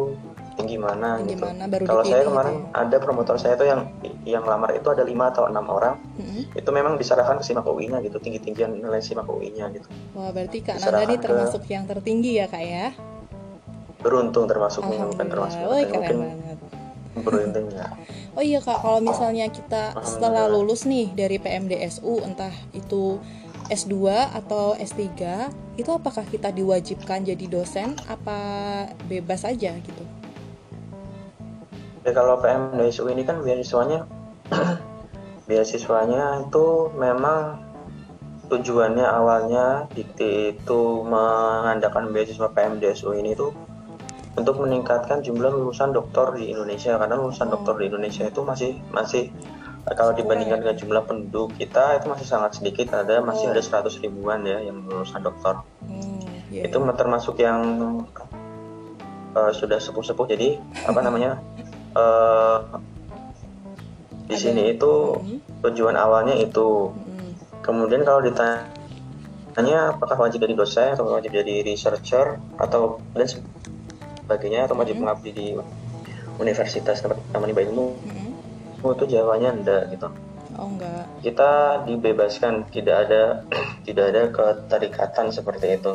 tinggi 0.52 0.76
mana 0.76 1.16
Tinggi 1.16 1.32
gitu 1.32 1.44
mana, 1.44 1.64
baru 1.66 1.84
kalau 1.84 2.02
saya 2.02 2.22
kemarin 2.22 2.54
gitu 2.54 2.68
ada 2.74 2.96
promotor 2.98 3.36
saya 3.36 3.54
tuh 3.54 3.64
yang 3.64 3.80
yang 4.22 4.44
lamar 4.44 4.70
itu 4.70 4.86
ada 4.86 5.02
lima 5.02 5.28
atau 5.28 5.44
enam 5.44 5.64
orang 5.66 5.96
Mhm. 6.14 6.54
itu 6.54 6.70
memang 6.70 6.94
diserahkan 6.94 7.36
ke 7.36 7.44
simak 7.44 7.64
UI-nya 7.64 7.98
gitu 8.00 8.16
tinggi 8.16 8.38
tinggian 8.38 8.70
nilai 8.70 8.98
simak 8.98 9.24
UI-nya 9.24 9.68
gitu 9.70 9.88
Wah, 10.12 10.28
berarti 10.28 10.60
Kak 10.60 10.76
Nanda 10.78 11.02
ini 11.02 11.16
ke- 11.16 11.24
termasuk 11.24 11.62
yang 11.66 11.84
tertinggi 11.84 12.36
ya, 12.36 12.46
Kak 12.46 12.62
ya? 12.62 12.86
beruntung 13.98 14.44
termasuknya 14.44 15.06
bukan 15.06 15.26
termasuk 15.26 15.58
Alhamdulillah. 15.58 15.86
Woi, 15.86 15.94
mungkin 15.94 16.16
keren 16.18 16.30
banget. 16.34 16.58
beruntung 17.14 17.66
ya 17.70 17.86
Oh 18.36 18.40
iya 18.40 18.58
Kak, 18.58 18.80
kalau 18.80 18.98
misalnya 18.98 19.44
kita 19.46 19.92
setelah 20.00 20.48
lulus 20.48 20.82
nih 20.82 21.12
dari 21.12 21.36
PMDSU, 21.36 22.20
entah 22.22 22.48
itu 22.72 23.20
S2 23.68 24.08
atau 24.32 24.72
S3, 24.74 25.12
itu 25.74 25.88
apakah 25.88 26.24
kita 26.24 26.48
diwajibkan 26.48 27.22
jadi 27.22 27.44
dosen 27.46 27.92
apa 28.06 28.36
bebas 29.04 29.44
aja 29.44 29.72
gitu? 29.74 30.04
Ya 32.02 32.10
kalau 32.10 32.42
PMDSU 32.42 33.06
ini 33.10 33.22
kan 33.22 33.46
beasiswanya 33.46 34.10
beasiswanya 35.48 36.46
itu 36.50 36.90
memang 36.98 37.62
tujuannya 38.50 39.06
awalnya 39.06 39.86
dikti 39.94 40.52
itu 40.52 40.80
mengadakan 41.06 42.12
beasiswa 42.12 42.52
PMDSU 42.52 43.16
ini 43.16 43.32
tuh 43.32 43.54
untuk 44.32 44.64
meningkatkan 44.64 45.20
jumlah 45.20 45.52
lulusan 45.52 45.92
doktor 45.92 46.36
di 46.36 46.52
Indonesia. 46.52 46.96
Karena 46.96 47.20
lulusan 47.20 47.48
doktor 47.52 47.76
di 47.80 47.88
Indonesia 47.88 48.24
itu 48.24 48.40
masih 48.44 48.80
masih 48.92 49.28
kalau 49.82 50.14
dibandingkan 50.14 50.62
dengan 50.62 50.76
jumlah 50.78 51.02
penduduk 51.04 51.58
kita 51.58 52.00
itu 52.00 52.06
masih 52.08 52.26
sangat 52.28 52.60
sedikit. 52.60 52.92
Ada 52.96 53.20
masih 53.20 53.52
ada 53.52 53.60
100 53.60 54.04
ribuan 54.04 54.44
ya 54.46 54.60
yang 54.62 54.84
lulusan 54.88 55.20
doktor. 55.20 55.64
Hmm, 55.84 56.22
iya, 56.48 56.68
itu 56.68 56.76
termasuk 56.76 57.40
yang 57.40 57.60
eh, 59.36 59.52
sudah 59.52 59.78
sepuh-sepuh. 59.80 60.26
Jadi 60.28 60.56
apa 60.88 61.00
namanya 61.04 61.40
eh 61.92 62.58
di 64.22 64.34
Ada- 64.34 64.42
sini 64.42 64.62
itu 64.72 64.92
tujuan 65.60 65.94
awalnya 65.94 66.34
itu 66.34 66.90
Hmm, 66.90 67.30
kemudian 67.60 68.02
kalau 68.02 68.20
ditanya 68.20 68.64
apakah 69.90 70.16
wajib 70.18 70.40
jadi 70.40 70.54
dosen 70.54 70.96
atau 70.96 71.06
wajib 71.10 71.30
jadi 71.30 71.62
researcher 71.62 72.40
atau 72.56 72.98
dan 73.12 73.28
sebagainya 73.28 74.64
atau 74.64 74.74
wajib 74.74 74.96
Mhm. 74.96 75.02
mengabdi 75.02 75.30
di 75.30 75.46
universitas 76.34 76.98
tempat 76.98 77.20
menimba 77.34 77.60
ilmu 77.62 77.86
hmm. 77.94 78.94
itu 78.96 79.04
jawabannya 79.06 79.50
enggak 79.52 79.82
gitu 79.92 80.08
Oh 80.52 80.68
enggak. 80.68 81.04
kita 81.20 81.50
dibebaskan 81.84 82.68
tidak 82.68 83.08
ada 83.08 83.22
tidak 83.86 84.04
ada 84.12 84.22
keterikatan 84.28 85.28
seperti 85.28 85.76
itu 85.76 85.92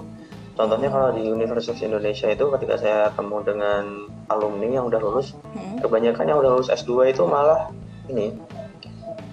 contohnya 0.57 0.89
kalau 0.89 1.13
di 1.13 1.23
Universitas 1.23 1.77
Indonesia 1.79 2.27
itu 2.27 2.45
ketika 2.51 2.75
saya 2.75 2.97
ketemu 3.09 3.37
dengan 3.45 3.83
alumni 4.27 4.67
yang 4.73 4.85
udah 4.85 4.97
lulus 4.97 5.37
Hmm. 5.53 5.77
kebanyakan 5.79 6.25
yang 6.25 6.37
udah 6.37 6.51
lulus 6.51 6.67
S2 6.67 6.91
itu 7.07 7.23
malah 7.23 7.69
ini 8.07 8.33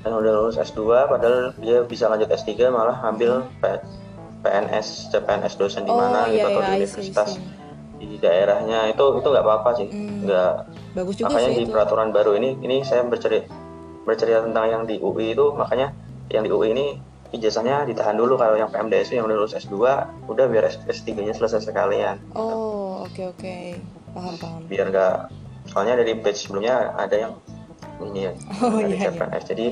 yang 0.01 0.15
udah 0.15 0.33
lulus 0.35 0.57
S2 0.57 0.85
padahal 1.09 1.57
dia 1.59 1.81
bisa 1.83 2.07
lanjut 2.07 2.29
S3 2.29 2.69
malah 2.69 3.01
ambil 3.03 3.49
PNS 4.39 5.09
CPNS 5.11 5.57
dosen 5.57 5.83
di 5.83 5.91
Oh 5.91 5.97
mana 5.97 6.29
iya 6.29 6.45
gitu 6.45 6.47
atau 6.47 6.61
iya, 6.61 6.69
di 6.69 6.73
universitas 6.77 7.29
see. 7.33 7.43
di 7.97 8.21
daerahnya 8.21 8.93
itu 8.93 9.05
itu 9.17 9.25
nggak 9.25 9.41
apa-apa 9.43 9.71
sih 9.75 9.89
Hmm. 9.89 10.29
nggak 10.29 10.53
Bagus 10.95 11.15
juga 11.17 11.27
makanya 11.27 11.49
sih 11.49 11.57
di 11.57 11.65
itu. 11.65 11.73
peraturan 11.73 12.09
baru 12.13 12.37
ini 12.37 12.61
ini 12.61 12.85
saya 12.85 13.01
bercerita 13.03 13.49
bercerita 14.05 14.45
tentang 14.45 14.67
yang 14.69 14.83
di 14.85 15.01
UI 15.01 15.33
itu 15.33 15.57
makanya 15.57 15.97
yang 16.29 16.45
di 16.45 16.53
UI 16.53 16.69
ini 16.71 16.87
ijazahnya 17.35 17.83
ditahan 17.91 18.15
dulu 18.15 18.39
kalau 18.39 18.55
yang 18.55 18.71
PMDSU 18.71 19.19
yang 19.19 19.27
udah 19.27 19.37
lulus 19.43 19.59
S2 19.59 19.75
udah 20.31 20.45
biar 20.47 20.71
S3-nya 20.87 21.35
selesai 21.35 21.67
sekalian. 21.67 22.23
Oh 22.39 23.03
oke 23.03 23.35
oke. 23.35 23.57
Paham 24.15 24.35
paham. 24.39 24.61
biar 24.71 24.95
nggak 24.95 25.17
soalnya 25.67 25.99
dari 25.99 26.15
batch 26.15 26.47
sebelumnya 26.47 26.95
ada 26.95 27.17
yang 27.19 27.33
ini 27.99 28.31
ya 28.31 28.33
Oh, 28.63 28.79
dari 28.79 28.95
iya, 28.95 29.11
iya. 29.11 29.11
CPNS 29.11 29.45
jadi 29.51 29.67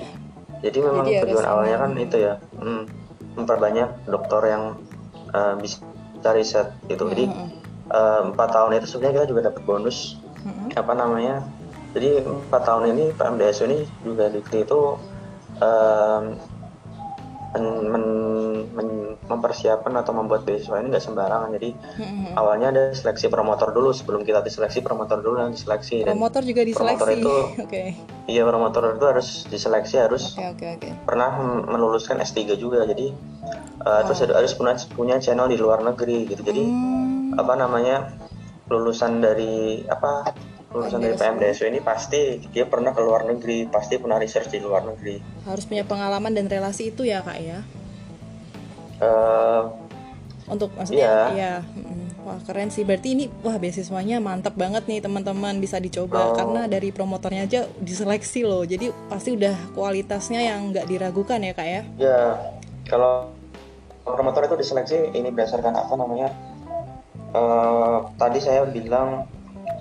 jadi 0.62 0.78
memang 0.82 1.06
Jadi 1.06 1.22
tujuan 1.26 1.46
awalnya 1.46 1.76
kan 1.78 1.90
itu 1.98 2.16
ya 2.18 2.34
hmm, 2.58 2.82
memperbanyak 3.38 3.90
dokter 4.10 4.42
yang 4.50 4.64
eh, 5.30 5.54
bisa 5.62 5.82
riset 6.34 6.74
gitu. 6.90 7.06
Jadi 7.06 7.30
eh, 7.90 8.20
empat 8.26 8.48
tahun 8.50 8.78
itu 8.82 8.86
sebenarnya 8.90 9.14
kita 9.22 9.26
juga 9.30 9.42
dapat 9.50 9.62
bonus. 9.62 10.18
Hmm, 10.42 10.50
hmm. 10.50 10.68
apa 10.74 10.92
namanya 10.98 11.46
jadi 11.92 12.24
empat 12.24 12.62
tahun 12.64 12.84
ini 12.96 13.04
PMDSU 13.14 13.62
ini 13.68 13.78
juga 14.02 14.32
dikti 14.32 14.64
itu 14.64 14.96
em, 15.60 16.40
men- 17.52 17.84
men- 17.84 18.20
men- 18.72 19.16
mempersiapkan 19.22 19.92
atau 19.92 20.12
membuat 20.12 20.42
beasiswa 20.42 20.80
ini 20.80 20.88
nggak 20.88 21.04
sembarangan. 21.04 21.52
Jadi 21.52 21.70
Hmm, 21.94 22.32
awalnya 22.32 22.68
ada 22.70 22.82
seleksi 22.90 23.28
promotor 23.28 23.70
dulu 23.70 23.92
sebelum 23.92 24.22
kita 24.22 24.40
diseleksi 24.40 24.80
promotor 24.80 25.20
dulu 25.20 25.36
yang 25.38 25.52
diseleksi. 25.52 26.00
Dan 26.02 26.16
Promotor 26.16 26.42
juga 26.42 26.62
promotor 26.66 27.08
diseleksi. 27.08 27.20
itu- 27.20 27.46
Oke. 27.64 27.82
Iya 28.24 28.42
promotor 28.44 28.94
itu 28.94 29.04
harus 29.04 29.28
diseleksi 29.46 29.98
harus 29.98 30.32
oke 30.32 30.46
oke 30.48 30.66
oke. 30.78 30.88
pernah 31.04 31.30
meluluskan 31.66 32.16
S3 32.18 32.54
juga. 32.54 32.84
Jadi 32.84 33.12
eh, 33.82 34.00
terus 34.06 34.22
ada- 34.22 34.38
harus 34.38 34.54
punya 34.54 34.74
punya 34.94 35.16
channel 35.18 35.50
di 35.50 35.58
luar 35.58 35.82
negeri 35.82 36.30
gitu. 36.30 36.40
Jadi 36.40 36.62
Hmm, 36.62 37.34
apa 37.34 37.52
namanya 37.54 38.14
lulusan 38.70 39.18
dari 39.18 39.82
apa 39.84 40.32
lulusan 40.72 40.98
dari 40.98 41.14
PMDSU 41.14 41.64
ini 41.68 41.80
pasti 41.80 42.40
dia 42.48 42.64
pernah 42.64 42.90
ke 42.90 43.00
luar 43.00 43.24
negeri 43.24 43.68
pasti 43.68 43.96
pernah 43.96 44.16
research 44.16 44.48
di 44.48 44.58
luar 44.58 44.82
negeri 44.82 45.20
harus 45.44 45.64
punya 45.64 45.84
pengalaman 45.84 46.32
dan 46.32 46.48
relasi 46.48 46.88
itu 46.88 47.04
ya 47.04 47.20
kak 47.20 47.38
ya. 47.38 47.60
Eh, 48.98 49.62
Untuk 50.42 50.74
maksudnya 50.74 51.32
Iya. 51.32 51.32
ya. 51.32 51.54
Wah 52.22 52.38
keren 52.42 52.68
sih. 52.68 52.82
Berarti 52.82 53.14
ini 53.14 53.24
wah 53.40 53.56
beasiswanya 53.56 54.18
mantap 54.18 54.54
banget 54.54 54.86
nih 54.86 54.98
teman-teman 54.98 55.58
bisa 55.58 55.78
dicoba 55.78 56.30
Oh. 56.30 56.34
karena 56.34 56.66
dari 56.66 56.90
promotornya 56.90 57.46
aja 57.46 57.60
diseleksi 57.78 58.42
loh. 58.42 58.62
Jadi 58.62 58.90
pasti 59.06 59.34
udah 59.34 59.54
kualitasnya 59.72 60.42
yang 60.42 60.70
nggak 60.70 60.86
diragukan 60.86 61.40
ya 61.40 61.52
kak 61.52 61.66
ya. 61.66 61.82
ya 61.96 62.18
kalau 62.86 63.30
promotor 64.04 64.44
itu 64.44 64.56
diseleksi 64.58 65.14
ini 65.14 65.30
berdasarkan 65.30 65.74
apa 65.74 65.94
namanya 65.94 66.30
Eh, 67.32 67.98
tadi 68.20 68.44
saya 68.44 68.68
bilang 68.68 69.24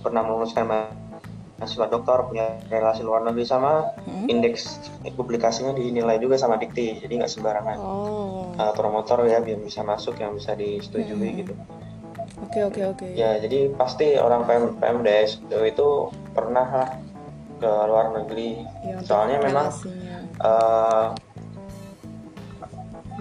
pernah 0.01 0.25
meluluskan 0.25 0.65
mahasiswa 0.65 1.87
dokter 1.87 2.17
punya 2.27 2.57
relasi 2.67 3.05
luar 3.05 3.21
negeri 3.21 3.45
sama 3.45 3.85
Hmm? 4.03 4.25
indeks 4.27 4.81
publikasinya 5.13 5.73
dinilai 5.73 6.17
juga 6.17 6.37
sama 6.37 6.57
dikti 6.57 6.97
jadi 7.01 7.21
nggak 7.21 7.31
sembarangan 7.31 7.77
Oh 7.79 8.51
Eh, 8.51 8.73
promotor 8.75 9.25
ya 9.25 9.39
biar 9.39 9.57
bisa 9.63 9.81
masuk 9.81 10.19
yang 10.19 10.35
bisa 10.35 10.53
disetujui 10.53 11.15
Hmm. 11.31 11.39
gitu 11.39 11.53
oke 12.41 12.59
oke 12.67 12.81
oke. 12.97 13.07
Ya, 13.15 13.39
jadi 13.39 13.71
pasti 13.79 14.19
orang 14.19 14.43
PM, 14.43 14.65
PMDS 14.81 15.39
itu 15.47 15.87
pernah 16.35 16.67
lah 16.67 16.89
ke 17.61 17.71
luar 17.87 18.11
negeri. 18.17 18.65
Ya, 18.81 18.97
Soalnya 19.05 19.37
memang 19.39 19.69
eh, 20.41 21.05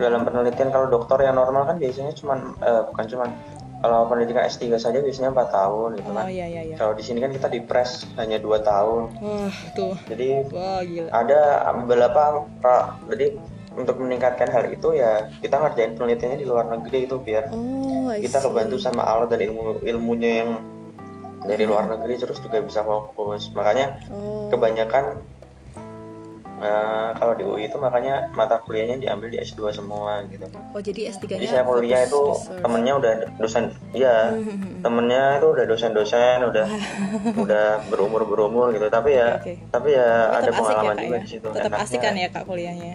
dalam 0.01 0.25
penelitian 0.25 0.73
kalau 0.73 0.89
dokter 0.89 1.21
yang 1.29 1.37
normal 1.37 1.69
kan 1.69 1.77
biasanya 1.77 2.17
cuman 2.17 2.57
eh, 2.65 2.83
bukan 2.89 3.07
cuman 3.07 3.29
kalau 3.81 4.05
pendidikan 4.07 4.45
S3 4.45 4.77
saja 4.77 4.99
biasanya 4.99 5.31
4 5.31 5.49
tahun 5.51 5.89
gitu 5.97 6.07
Oh 6.07 6.15
kan. 6.15 6.25
iya 6.29 6.45
iya 6.45 6.63
iya. 6.63 6.77
Kalau 6.77 6.93
di 6.93 7.01
sini 7.01 7.19
kan 7.19 7.33
kita 7.33 7.49
di 7.49 7.61
press 7.61 8.05
hanya 8.15 8.37
dua 8.37 8.61
tahun. 8.61 9.09
Wah, 9.19 9.49
tuh. 9.73 9.97
Jadi 10.05 10.45
Wah, 10.49 10.81
gila. 10.81 11.09
ada 11.11 11.41
beberapa 11.75 12.23
pra- 12.59 13.01
jadi 13.07 13.41
untuk 13.73 13.97
meningkatkan 13.99 14.47
hal 14.47 14.67
itu 14.67 14.93
ya 14.93 15.31
kita 15.39 15.57
ngerjain 15.57 15.95
penelitiannya 15.95 16.37
di 16.37 16.45
luar 16.45 16.69
negeri 16.69 17.07
itu 17.07 17.17
biar 17.17 17.49
Oh, 17.49 18.11
kita 18.13 18.39
kebantu 18.39 18.77
sama 18.77 19.01
alat 19.01 19.31
dan 19.31 19.41
ilmu 19.43 19.81
ilmunya 19.81 20.31
yang 20.43 20.51
dari 21.41 21.65
luar 21.65 21.89
negeri 21.89 22.15
terus 22.17 22.37
juga 22.39 22.61
bisa 22.61 22.83
fokus. 22.83 23.49
Makanya 23.51 23.97
Oh. 24.11 24.51
kebanyakan 24.51 25.25
eh, 26.61 27.09
kalau 27.17 27.33
di 27.33 27.43
UI 27.43 27.67
itu 27.67 27.77
makanya 27.77 28.29
mata 28.31 28.61
kuliahnya 28.61 29.01
diambil 29.01 29.29
di 29.29 29.39
S2 29.39 29.73
semua 29.73 30.21
gitu. 30.29 30.45
Oh, 30.71 30.79
jadi 30.79 31.09
S3-nya 31.11 31.37
Jadi 31.37 31.47
saya 31.49 31.65
kuliah 31.65 32.05
itu 32.05 32.21
research. 32.31 32.61
temennya 32.61 32.93
udah 32.95 33.13
dosen, 33.37 33.65
iya 33.91 34.15
temennya 34.85 35.23
itu 35.37 35.47
udah 35.51 35.65
dosen-dosen, 35.67 36.39
udah 36.45 36.67
udah 37.45 37.65
berumur 37.89 38.23
berumur 38.23 38.71
gitu. 38.71 38.87
Tapi 38.87 39.17
ya, 39.17 39.41
Oke, 39.41 39.57
oke. 39.57 39.73
tapi 39.73 39.89
ya 39.93 40.09
Tapi 40.29 40.37
ada 40.37 40.47
ya, 40.47 40.53
pengalaman 40.55 40.95
Kak 40.95 41.03
juga 41.03 41.17
ya? 41.17 41.21
di 41.21 41.29
situ. 41.29 41.47
Tetap 41.49 41.65
Enaknya, 41.67 41.85
asik 41.85 42.01
kan 42.01 42.15
ya, 42.15 42.29
Kak, 42.29 42.45
kuliahnya? 42.45 42.95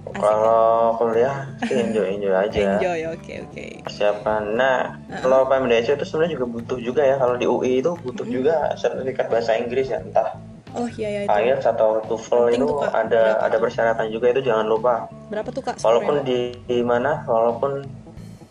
Asik 0.00 0.18
Kalau 0.18 0.66
kuliah 0.98 1.36
sih 1.62 1.76
enjoy 1.78 2.06
enjoy 2.18 2.34
aja. 2.34 2.58
Enjoy, 2.76 3.00
oke 3.08 3.32
oke. 3.46 3.64
Persiapan. 3.86 4.42
Nah, 4.58 4.78
kalau 5.22 5.46
PMDS 5.46 5.94
itu 5.94 6.02
sebenarnya 6.04 6.34
juga 6.34 6.46
butuh 6.50 6.78
juga 6.82 7.02
ya. 7.06 7.14
Kalau 7.14 7.38
di 7.38 7.46
UI 7.46 7.78
itu 7.78 7.94
butuh 7.94 8.26
juga 8.26 8.74
sertifikat 8.74 9.30
bahasa 9.30 9.54
Inggris 9.54 9.86
ya, 9.86 10.02
entah 10.02 10.34
Oh 10.74 10.86
iya 10.96 11.08
ya 11.08 11.20
itu. 11.26 11.30
IELTS 11.34 11.66
atau 11.66 11.98
TOEFL 12.06 12.42
itu 12.54 12.62
tuh, 12.62 12.78
Kak. 12.78 12.90
ada 12.94 13.22
Berapa 13.34 13.42
ada 13.42 13.56
tuh? 13.56 13.62
persyaratan 13.66 14.06
juga 14.14 14.26
itu 14.30 14.40
jangan 14.46 14.66
lupa. 14.70 14.94
Berapa 15.26 15.48
tuh 15.50 15.62
Kak? 15.66 15.74
Walaupun 15.82 16.14
skornya? 16.22 16.28
di, 16.28 16.38
di 16.66 16.78
mana, 16.82 17.12
walaupun 17.26 17.72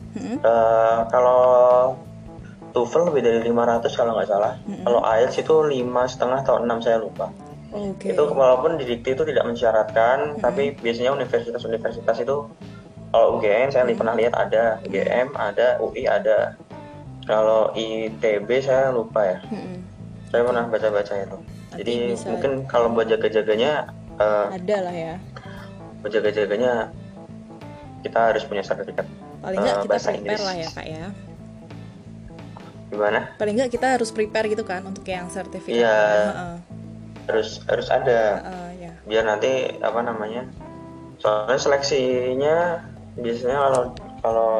Hmm? 0.09 0.41
eh, 0.41 0.99
kalau 1.13 1.41
TOEFL 2.73 3.13
lebih 3.13 3.21
dari 3.21 3.39
500 3.45 3.93
kalau 3.93 4.17
nggak 4.17 4.25
salah. 4.25 4.57
Mm-mm. 4.65 4.81
Kalau 4.81 4.99
IELTS 5.05 5.37
itu 5.37 5.55
lima 5.69 6.03
setengah 6.09 6.41
atau 6.41 6.57
6 6.57 6.81
saya 6.81 6.97
lupa. 6.97 7.29
Oke. 7.69 8.17
Itu 8.17 8.25
walaupun 8.33 8.81
di 8.81 8.89
dikti 8.89 9.13
itu 9.13 9.21
tidak 9.21 9.45
mensyaratkan, 9.45 10.41
tapi 10.41 10.73
biasanya 10.81 11.13
universitas-universitas 11.13 12.25
itu 12.25 12.49
kalau 13.13 13.37
UGM 13.37 13.69
saya 13.69 13.85
pernah 13.93 14.17
lihat 14.17 14.33
ada, 14.33 14.81
UGM 14.81 15.37
ada, 15.37 15.77
UI 15.77 16.09
ada. 16.09 16.57
Kalau 17.29 17.69
ITB 17.77 18.49
saya 18.65 18.89
lupa 18.89 19.21
ya. 19.21 19.37
Mm-mm. 19.45 19.77
Saya 20.29 20.41
pernah 20.45 20.65
baca-baca 20.69 21.13
itu. 21.17 21.37
Jadi 21.73 21.95
bisa- 22.13 22.29
mungkin 22.29 22.51
kalau 22.69 22.93
buat 22.93 23.09
jaga-jaganya, 23.09 23.89
eh, 24.17 24.47
Ada 24.55 24.77
lah 24.85 24.95
ya. 24.95 25.15
buat 25.99 26.11
jaga-jaganya 26.13 26.93
kita 28.01 28.19
harus 28.31 28.43
punya 28.45 28.61
sertifikat. 28.61 29.05
Paling 29.39 29.59
nggak 29.59 29.77
kita 29.83 29.89
bahasa 29.89 30.09
prepare 30.11 30.19
Inggris. 30.21 30.41
lah 30.45 30.55
ya 30.55 30.67
Kak 30.71 30.87
ya. 30.87 31.05
Gimana? 32.89 33.19
Paling 33.37 33.53
nggak 33.57 33.71
kita 33.71 33.87
harus 33.97 34.09
prepare 34.09 34.47
gitu 34.49 34.63
kan 34.65 34.81
untuk 34.85 35.05
yang 35.05 35.29
sertifikat. 35.29 35.77
Iya. 35.81 35.97
Heeh. 36.33 36.55
Harus 37.29 37.49
harus 37.69 37.87
ada. 37.93 38.21
Heeh, 38.41 38.69
ya. 38.89 38.93
Biar 39.05 39.23
nanti 39.25 39.77
apa 39.77 39.99
namanya? 40.01 40.49
Soalnya 41.19 41.59
seleksinya 41.59 42.55
biasanya 43.19 43.57
kalau 43.59 43.83
kalau 44.21 44.53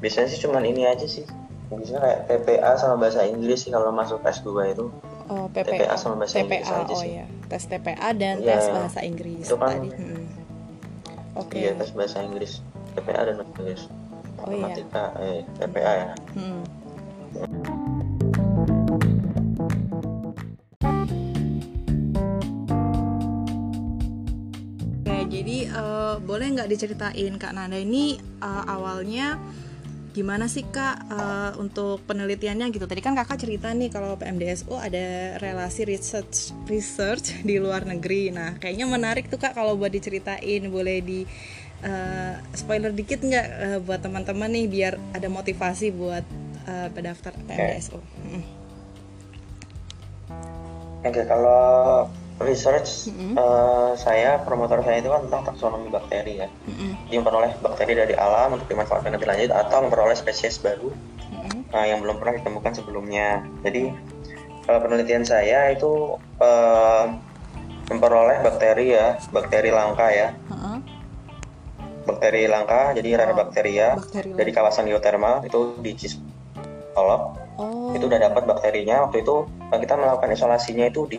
biasanya 0.00 0.28
sih 0.28 0.40
cuman 0.42 0.64
ini 0.66 0.82
aja 0.84 1.06
sih. 1.06 1.22
Biasanya 1.66 1.98
kayak 1.98 2.20
TPA 2.26 2.70
sama 2.78 2.94
bahasa 2.96 3.26
Inggris 3.26 3.58
sih 3.60 3.70
kalau 3.70 3.90
masuk 3.90 4.22
S2 4.22 4.48
itu. 4.70 4.86
Oh, 5.26 5.50
PPA. 5.50 5.82
TPA 5.82 5.94
sama 5.98 6.22
bahasa 6.22 6.38
Inggris 6.38 6.62
TPA, 6.62 6.78
aja 6.80 6.94
oh 6.94 7.00
sih. 7.02 7.10
ya. 7.18 7.26
Tes 7.46 7.64
TPA 7.66 8.08
dan 8.14 8.34
Iya. 8.38 8.54
tes 8.54 8.66
bahasa 8.70 9.00
Inggris 9.02 9.42
Itu 9.42 9.56
kan- 9.58 9.70
tadi. 9.74 9.88
Mm-mm. 9.90 10.24
Oke. 11.34 11.56
Iya, 11.58 11.70
tes 11.74 11.90
bahasa 11.90 12.18
Inggris. 12.22 12.52
TPA 12.94 13.20
dan 13.24 13.34
bahasa 13.36 13.52
Inggris. 13.58 13.82
Oh, 14.38 14.50
iya. 14.50 14.62
Matematika, 14.62 15.04
eh 15.18 15.40
TPA 15.58 15.92
ya. 15.96 16.10
Hmm. 16.32 16.62
Oke, 24.98 25.16
jadi 25.30 25.56
eh, 25.68 26.14
boleh 26.20 26.46
nggak 26.54 26.68
diceritain 26.68 27.34
Kak 27.36 27.52
Nanda 27.54 27.78
ini 27.78 28.04
eh, 28.18 28.64
awalnya 28.66 29.38
gimana 30.16 30.48
sih 30.48 30.64
Kak 30.64 30.96
eh, 31.12 31.52
untuk 31.60 32.00
penelitiannya 32.08 32.72
gitu? 32.72 32.88
Tadi 32.88 33.04
kan 33.04 33.12
Kakak 33.12 33.36
cerita 33.44 33.68
nih 33.76 33.92
kalau 33.92 34.16
PMDSU 34.16 34.72
ada 34.72 35.36
relasi 35.36 35.84
research 35.84 36.56
research 36.64 37.44
di 37.44 37.60
luar 37.60 37.84
negeri. 37.84 38.32
Nah, 38.32 38.56
kayaknya 38.56 38.88
menarik 38.88 39.28
tuh 39.28 39.36
Kak 39.36 39.52
kalau 39.52 39.76
buat 39.76 39.92
diceritain. 39.92 40.72
Boleh 40.72 41.04
di 41.04 41.28
eh, 41.84 42.34
spoiler 42.56 42.96
dikit 42.96 43.20
nggak 43.20 43.46
eh, 43.46 43.78
buat 43.84 44.00
teman-teman 44.00 44.48
nih 44.48 44.66
biar 44.72 44.94
ada 45.12 45.28
motivasi 45.28 45.92
buat 45.92 46.24
eh, 46.64 46.88
pendaftar 46.96 47.36
PMDSU. 47.36 48.00
Mm. 48.00 48.44
Oke, 51.06 51.22
kalau 51.28 52.08
research 52.40 53.12
Mm-mm. 53.12 53.36
eh, 53.36 53.90
saya 54.00 54.40
promotor 54.40 54.80
saya 54.80 55.04
itu 55.04 55.12
kan 55.12 55.28
tentang 55.28 55.52
taksonomi 55.52 55.92
bakteri 55.92 56.40
ya. 56.40 56.48
Mm-mm. 56.48 56.76
Jadi 56.76 56.95
memperoleh 57.06 57.54
bakteri 57.62 57.94
dari 57.94 58.14
alam 58.18 58.58
untuk 58.58 58.66
dimanfaatkan 58.66 59.14
lebih 59.14 59.30
lanjut 59.30 59.50
atau 59.54 59.78
memperoleh 59.86 60.18
spesies 60.18 60.58
baru 60.58 60.90
Mm-mm. 61.30 61.70
eh, 61.70 61.86
yang 61.94 62.02
belum 62.02 62.18
pernah 62.18 62.34
ditemukan 62.42 62.72
sebelumnya. 62.74 63.46
Jadi 63.62 63.94
kalau 64.66 64.78
penelitian 64.82 65.22
saya 65.22 65.70
itu 65.70 66.18
eh, 66.42 67.04
memperoleh 67.86 68.42
bakteri 68.42 68.98
ya, 68.98 69.14
bakteri 69.30 69.70
langka 69.70 70.10
ya, 70.10 70.34
Heeh. 70.34 70.78
bakteri 72.02 72.50
langka, 72.50 72.90
jadi 72.98 73.08
rare 73.22 73.34
Oh, 73.34 73.38
bakteria 73.38 73.88
bakteri 73.94 74.34
dari 74.34 74.50
kawasan 74.50 74.90
geotermal 74.90 75.46
itu 75.46 75.78
di 75.78 75.94
Cisolok. 75.94 77.46
Oh. 77.56 77.96
itu 77.96 78.04
udah 78.04 78.20
dapat 78.20 78.44
bakterinya 78.44 79.08
waktu 79.08 79.24
itu 79.24 79.48
eh, 79.72 79.78
kita 79.80 79.96
melakukan 79.96 80.28
isolasinya 80.28 80.92
itu 80.92 81.08
di 81.08 81.16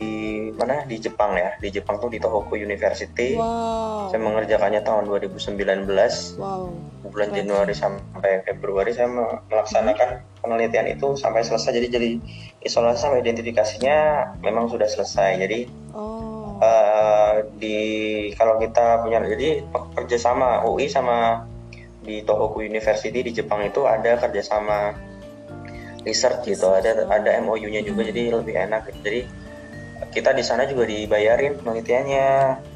di 0.00 0.33
mana? 0.54 0.86
Di 0.86 0.96
Jepang 0.96 1.34
ya. 1.34 1.54
Di 1.58 1.68
Jepang 1.68 1.98
tuh 1.98 2.08
di 2.08 2.18
Tohoku 2.18 2.54
University. 2.54 3.34
Wow. 3.34 4.08
saya 4.08 4.20
mengerjakannya 4.20 4.80
tahun 4.80 5.04
2019 5.06 6.38
Wow. 6.38 6.70
bulan 7.04 7.28
Keren. 7.28 7.36
Januari 7.42 7.74
sampai 7.74 8.32
Februari 8.42 8.90
saya 8.90 9.06
me- 9.06 9.42
melaksanakan 9.46 10.22
penelitian 10.38 10.86
itu 10.88 11.14
sampai 11.14 11.42
selesai. 11.42 11.72
Jadi 11.72 11.88
jadi 11.88 12.10
isolasi 12.60 12.98
sama 13.00 13.18
identifikasinya 13.18 13.96
memang 14.40 14.66
sudah 14.66 14.86
selesai. 14.86 15.38
Jadi 15.38 15.58
Oh. 15.90 16.58
eh, 16.58 17.34
di 17.56 17.78
kalau 18.34 18.56
kita 18.56 19.02
punya 19.02 19.18
jadi 19.20 19.66
kerjasama 19.94 20.62
UI 20.64 20.86
sama 20.86 21.42
di 22.00 22.20
Tohoku 22.20 22.60
University 22.60 23.16
di 23.16 23.32
Jepang 23.32 23.64
itu 23.64 23.82
ada 23.84 24.14
kerjasama 24.16 24.92
research 26.02 26.44
gitu. 26.46 26.68
Ada 26.68 27.08
ada 27.08 27.30
MOU-nya 27.40 27.80
juga. 27.80 28.04
Jadi 28.04 28.28
lebih 28.28 28.54
enak 28.54 28.86
gitu. 28.86 28.98
jadi 29.02 29.20
kita 30.10 30.30
di 30.30 30.42
sana 30.42 30.64
juga 30.64 30.84
dibayarin 30.84 31.58
penelitiannya 31.58 32.28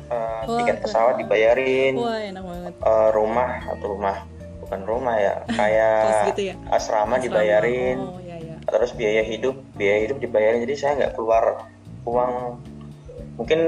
eh, 0.09 0.41
Wah, 0.45 0.57
tiket 0.57 0.83
pesawat 0.83 1.15
dibayarin 1.17 1.95
Wah, 1.95 2.19
enak 2.19 2.43
banget. 2.43 2.73
eh, 2.77 3.09
rumah 3.11 3.51
atau 3.69 3.87
rumah 3.91 4.17
bukan 4.61 4.81
rumah 4.85 5.15
ya 5.17 5.35
kayak 5.59 6.29
gitu 6.35 6.43
ya. 6.51 6.55
asrama 6.69 7.15
Asrama. 7.15 7.15
dibayarin 7.19 7.99
Oh, 7.99 8.19
iya 8.21 8.37
iya. 8.37 8.55
terus 8.65 8.91
biaya 8.93 9.23
hidup 9.23 9.57
biaya 9.75 9.99
hidup 10.05 10.19
dibayarin 10.19 10.61
jadi 10.63 10.75
saya 10.75 10.93
nggak 10.99 11.13
keluar 11.15 11.45
uang 12.05 12.33
mungkin 13.37 13.61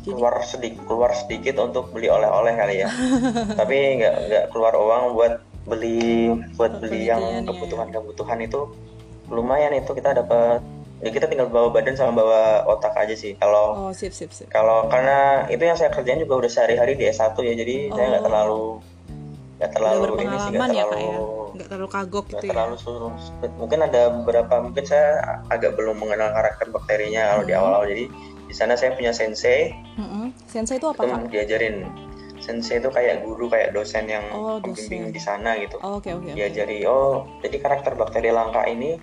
Jadi- 0.00 0.16
keluar 0.16 0.40
sedikit 0.42 0.80
keluar 0.86 1.12
sedikit 1.12 1.60
untuk 1.60 1.92
beli 1.92 2.08
oleh-oleh 2.08 2.54
kali 2.54 2.80
ya 2.80 2.88
tapi 3.60 4.00
nggak 4.00 4.14
nggak 4.26 4.44
keluar 4.48 4.72
uang 4.72 5.12
buat 5.12 5.34
beli 5.62 6.32
buat 6.56 6.80
beli 6.80 7.04
yang 7.06 7.20
Penelitian, 7.20 7.44
ya. 7.44 7.48
kebutuhan-kebutuhan 7.52 8.38
itu 8.40 8.60
lumayan 9.28 9.76
itu 9.76 9.92
kita 9.92 10.16
dapat 10.16 10.64
ya 11.00 11.08
kita 11.08 11.26
tinggal 11.26 11.48
bawa 11.48 11.68
badan 11.70 11.94
sama 11.94 12.12
bawa 12.14 12.42
otak 12.66 12.92
aja 12.94 13.12
sih 13.12 13.32
kalau 13.34 13.72
Oh, 13.78 13.90
sip 13.90 14.12
sip 14.12 14.28
sip. 14.30 14.48
kalau 14.48 14.84
karena 14.86 15.44
itu 15.46 15.60
yang 15.60 15.74
saya 15.74 15.88
kerjain 15.88 16.18
juga 16.18 16.38
udah 16.38 16.50
sehari-hari 16.50 16.92
di 16.94 17.04
S1 17.06 17.32
ya 17.38 17.54
jadi 17.54 17.74
saya 17.90 18.06
nggak 18.10 18.20
Oh. 18.20 18.26
terlalu 18.26 18.62
nggak 19.56 19.70
terlalu 19.70 20.04
ini 20.18 20.36
sih 20.38 20.50
nggak 20.50 20.68
ya, 20.68 20.84
terlalu 20.84 20.96
ya. 20.96 21.20
Nggak 21.50 21.66
terlalu 21.68 21.88
kagok 21.90 22.24
nggak 22.24 22.32
gitu 22.32 22.44
ya. 22.44 22.50
terlalu 22.50 22.74
suruh 22.78 23.12
mungkin 23.56 23.78
ada 23.82 24.02
beberapa 24.14 24.54
mungkin 24.58 24.84
saya 24.84 25.08
agak 25.48 25.74
belum 25.74 25.96
mengenal 25.96 26.30
karakter 26.30 26.66
bakterinya 26.68 27.22
kalau 27.30 27.42
di 27.42 27.52
Hmm. 27.52 27.60
awal-awal 27.60 27.86
jadi 27.86 28.04
di 28.44 28.54
sana 28.54 28.74
saya 28.74 28.90
punya 28.92 29.10
sensei 29.10 29.70
Mm-mm. 29.94 30.34
Sensei 30.44 30.76
itu 30.76 30.86
apa, 30.86 31.00
itu 31.00 31.12
Kak? 31.12 31.20
diajarin 31.28 31.76
sensei 32.40 32.76
itu 32.76 32.88
kayak 32.88 33.20
guru 33.20 33.46
kayak 33.46 33.70
dosen 33.70 34.04
yang 34.06 34.24
Oh, 34.30 34.56
membimbing 34.58 35.06
dosen. 35.06 35.12
di 35.12 35.20
sana 35.20 35.50
gitu 35.56 35.76
Oh, 35.78 35.96
Oke, 35.96 36.10
oke, 36.10 36.24
oke. 36.24 36.34
diajari 36.34 36.82
oh 36.84 37.28
jadi 37.40 37.56
karakter 37.58 37.92
bakteri 37.94 38.30
langka 38.30 38.64
ini 38.64 38.96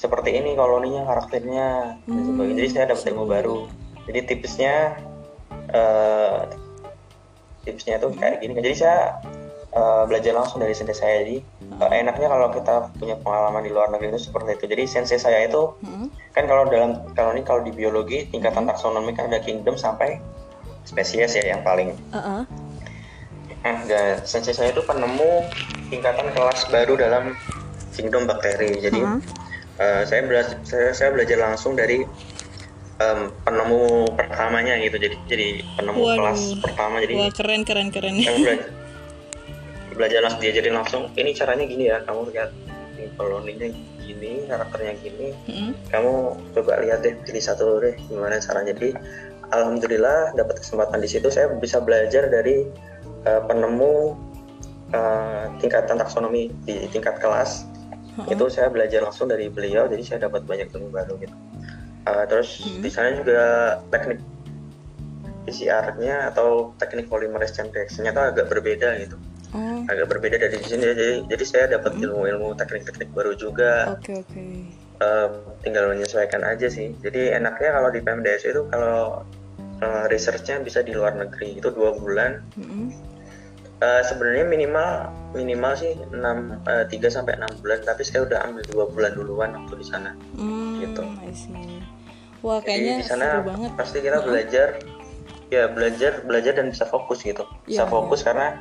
seperti 0.00 0.32
ini 0.32 0.56
koloninya 0.56 1.04
karakternya 1.04 1.66
dan 2.08 2.16
Hmm, 2.16 2.24
sebagainya. 2.24 2.56
Jadi 2.56 2.68
saya 2.72 2.84
dapat 2.88 3.04
ilmu 3.12 3.24
baru. 3.28 3.58
Jadi 4.08 4.20
tipsnya 4.24 4.74
eh 5.70 6.40
tipsnya 7.68 8.00
tuh 8.00 8.16
kayak 8.16 8.40
gini. 8.40 8.56
Jadi 8.56 8.76
saya 8.80 9.20
eh, 9.70 10.02
belajar 10.08 10.32
langsung 10.32 10.64
dari 10.64 10.72
sensei 10.72 10.96
saya. 10.96 11.14
Jadi 11.20 11.44
eh, 11.84 11.90
enaknya 12.00 12.32
kalau 12.32 12.48
kita 12.48 12.88
punya 12.96 13.20
pengalaman 13.20 13.60
di 13.60 13.70
luar 13.70 13.92
negeri 13.92 14.16
itu 14.16 14.32
seperti 14.32 14.56
itu. 14.56 14.64
Jadi 14.72 14.82
sensei 14.88 15.20
saya 15.20 15.44
itu 15.44 15.76
Mm-mm. 15.84 16.08
kan 16.32 16.48
kalau 16.48 16.64
dalam 16.64 16.96
kalau 17.12 17.36
ini 17.36 17.44
kalau 17.44 17.60
di 17.60 17.70
biologi 17.70 18.24
tingkatan 18.32 18.64
taksonomi 18.64 19.12
kan 19.12 19.28
ada 19.28 19.44
kingdom 19.44 19.76
sampai 19.76 20.16
spesies 20.88 21.36
ya 21.36 21.44
yang 21.44 21.60
paling 21.60 21.92
Uh-uh. 22.16 22.48
enggak 23.60 24.24
sensei 24.24 24.56
saya 24.56 24.72
itu 24.72 24.80
penemu 24.80 25.44
tingkatan 25.92 26.32
kelas 26.32 26.64
baru 26.72 26.96
dalam 26.96 27.36
kingdom 27.92 28.24
bakteri. 28.24 28.80
Jadi 28.80 29.04
Uh-huh. 29.04 29.20
Eh, 29.80 30.02
saya 30.04 30.20
belajar 30.28 30.56
saya, 30.62 30.92
saya 30.92 31.10
belajar 31.10 31.40
langsung 31.40 31.72
dari 31.74 32.04
em, 33.00 33.20
penemu 33.48 34.12
pertamanya 34.12 34.76
gitu. 34.84 34.96
Jadi 35.00 35.16
jadi 35.26 35.48
penemu 35.80 36.00
Waduh. 36.04 36.16
kelas 36.20 36.40
pertama. 36.60 36.96
Jadi 37.00 37.14
Wah 37.16 37.32
keren 37.32 37.62
keren 37.64 37.88
keren. 37.88 38.14
saya 38.20 38.36
belajar 38.44 38.68
belajar 39.96 40.20
langsung 40.24 40.40
diajarin 40.44 40.74
langsung. 40.76 41.02
Ini 41.16 41.30
caranya 41.32 41.64
gini 41.64 41.84
ya 41.88 42.04
kamu 42.04 42.20
lihat 42.32 42.50
ini 42.96 43.08
koloninya 43.16 43.68
gini 44.04 44.32
karakternya 44.46 44.94
gini. 45.00 45.28
Mm-mm. 45.48 45.70
kamu 45.88 46.14
coba 46.56 46.72
lihat 46.84 47.00
deh 47.04 47.16
pilih 47.24 47.42
satu 47.42 47.80
deh 47.80 47.96
gimana 48.08 48.40
caranya. 48.40 48.76
Jadi 48.76 48.96
alhamdulillah 49.50 50.36
dapat 50.36 50.60
kesempatan 50.60 51.00
di 51.00 51.08
situ. 51.08 51.32
Saya 51.32 51.52
bisa 51.56 51.80
belajar 51.80 52.28
dari 52.28 52.68
eh, 53.24 53.42
penemu 53.48 54.16
eh, 54.92 55.44
tingkatan 55.60 55.96
taksonomi 56.00 56.52
di 56.68 56.84
tingkat 56.92 57.20
kelas 57.20 57.69
Uh-uh. 58.18 58.26
itu 58.30 58.44
saya 58.50 58.68
belajar 58.72 59.04
langsung 59.04 59.30
dari 59.30 59.46
beliau 59.46 59.86
jadi 59.86 60.02
saya 60.02 60.18
dapat 60.26 60.42
banyak 60.48 60.70
ilmu 60.72 60.90
baru 60.90 61.14
gitu 61.20 61.36
Eh, 62.00 62.24
terus 62.32 62.64
Hmm. 62.64 62.80
di 62.80 62.88
sana 62.88 63.12
juga 63.12 63.40
teknik 63.92 64.24
PCR-nya 65.44 66.32
atau 66.32 66.72
teknik 66.80 67.12
polymerase 67.12 67.52
chain 67.56 67.68
reaction-nya 67.68 68.12
itu 68.12 68.22
agak 68.22 68.46
berbeda 68.48 68.88
gitu 69.04 69.16
Oh, 69.50 69.82
agak 69.90 70.06
berbeda 70.06 70.38
dari 70.38 70.62
di 70.62 70.66
sini 70.70 70.84
jadi 70.94 71.08
jadi 71.26 71.44
saya 71.44 71.64
dapat 71.74 71.98
ilmu-ilmu 71.98 72.54
teknik-teknik 72.54 73.10
baru 73.10 73.34
juga 73.34 73.98
oke 73.98 74.22
oke. 74.22 74.44
Eh, 75.00 75.28
tinggal 75.64 75.90
menyesuaikan 75.90 76.44
aja 76.44 76.68
sih. 76.70 76.92
Jadi 77.02 77.34
enaknya 77.34 77.72
kalau 77.74 77.88
di 77.90 77.98
PMDS 77.98 78.46
itu 78.46 78.62
kalau 78.70 79.24
eh, 79.82 80.04
researchnya 80.06 80.62
bisa 80.62 80.86
di 80.86 80.94
luar 80.94 81.18
negeri 81.18 81.58
itu 81.58 81.66
dua 81.72 81.98
bulan. 81.98 82.46
Mm-mm. 82.54 82.94
Eh, 83.80 84.02
Sebenarnya 84.04 84.44
minimal 84.44 84.88
minimal 85.32 85.72
sih 85.72 85.96
6 85.96 86.60
3 86.86 87.08
sampai 87.08 87.40
enam 87.40 87.48
bulan. 87.58 87.80
Tapi 87.80 88.02
saya 88.02 88.22
udah 88.22 88.44
ambil 88.44 88.62
dua 88.68 88.84
bulan 88.86 89.12
duluan 89.14 89.50
waktu 89.54 89.74
di 89.80 89.86
sana. 89.86 90.12
Hmm, 90.36 90.78
Gitu. 90.78 91.00
Wah 92.40 92.56
Jadi 92.58 92.66
kayaknya 92.66 92.94
di 92.96 93.04
sana 93.04 93.26
banget. 93.40 93.70
pasti 93.74 93.98
kita 93.98 94.16
Heeh. 94.16 94.26
belajar 94.26 94.68
ya 95.50 95.64
belajar 95.66 96.12
belajar 96.22 96.52
dan 96.54 96.66
bisa 96.68 96.84
fokus 96.84 97.20
gitu. 97.20 97.42
Bisa 97.64 97.84
Iya, 97.84 97.90
fokus 97.90 98.20
karena 98.22 98.60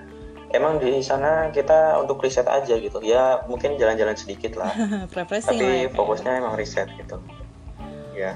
emang 0.50 0.82
di 0.82 1.00
sana 1.00 1.48
kita 1.50 2.00
untuk 2.00 2.20
riset 2.20 2.48
aja 2.48 2.76
gitu. 2.76 3.00
Ya 3.00 3.44
mungkin 3.46 3.76
jalan-jalan 3.76 4.16
sedikit 4.16 4.56
lah. 4.56 4.72
Ya, 5.12 5.24
tapi 5.46 5.60
kayak. 5.86 5.96
fokusnya 5.96 6.32
emang 6.38 6.56
riset 6.56 6.88
gitu. 6.96 7.20
Ya. 8.12 8.36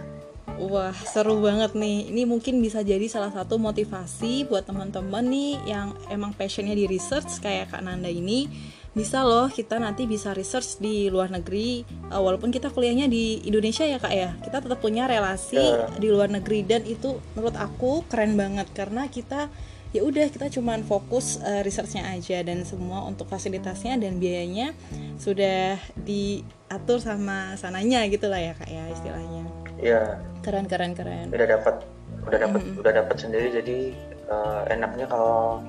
Wah 0.61 0.93
seru 0.93 1.41
banget 1.41 1.73
nih. 1.73 2.13
Ini 2.13 2.23
mungkin 2.29 2.61
bisa 2.61 2.85
jadi 2.85 3.03
salah 3.09 3.33
satu 3.33 3.57
motivasi 3.57 4.45
buat 4.47 4.63
teman-teman 4.69 5.25
nih 5.25 5.51
yang 5.65 5.97
emang 6.13 6.31
passionnya 6.33 6.77
di 6.77 6.85
research 6.85 7.41
kayak 7.41 7.73
Kak 7.73 7.81
Nanda 7.81 8.07
ini. 8.07 8.47
Bisa 8.93 9.25
loh 9.25 9.49
kita 9.49 9.81
nanti 9.81 10.05
bisa 10.05 10.37
research 10.37 10.77
di 10.77 11.09
luar 11.09 11.33
negeri 11.33 11.81
uh, 12.13 12.21
walaupun 12.21 12.53
kita 12.53 12.69
kuliahnya 12.69 13.09
di 13.09 13.41
Indonesia 13.41 13.81
ya 13.89 13.97
kak 13.97 14.13
ya 14.13 14.37
kita 14.45 14.61
tetap 14.61 14.77
punya 14.85 15.09
relasi 15.09 15.57
Ya. 15.57 15.89
di 15.97 16.13
luar 16.13 16.29
negeri 16.29 16.61
dan 16.61 16.85
itu 16.85 17.17
menurut 17.33 17.57
aku 17.57 18.05
keren 18.05 18.37
banget 18.37 18.69
karena 18.77 19.09
kita 19.09 19.49
ya 19.97 20.05
udah 20.05 20.29
kita 20.29 20.45
cuman 20.53 20.85
fokus 20.85 21.41
uh, 21.41 21.65
researchnya 21.65 22.05
aja 22.05 22.45
dan 22.45 22.61
semua 22.69 23.01
untuk 23.09 23.25
fasilitasnya 23.25 23.97
dan 23.97 24.21
biayanya 24.21 24.77
sudah 25.17 25.81
diatur 25.97 27.01
sama 27.01 27.57
sananya 27.57 28.05
gitu 28.05 28.29
lah 28.29 28.37
ya 28.37 28.53
kak 28.53 28.69
ya 28.69 28.93
istilahnya 28.93 29.41
Ya, 29.83 30.15
keren 30.39 30.63
keren 30.63 30.95
keren 30.95 31.27
udah 31.27 31.47
dapat 31.49 31.75
udah 32.23 32.39
dapat 32.39 32.61
udah 32.79 32.91
dapat 32.95 33.15
sendiri 33.19 33.51
jadi 33.51 33.77
eh, 34.25 34.61
enaknya 34.71 35.05
kalau 35.05 35.59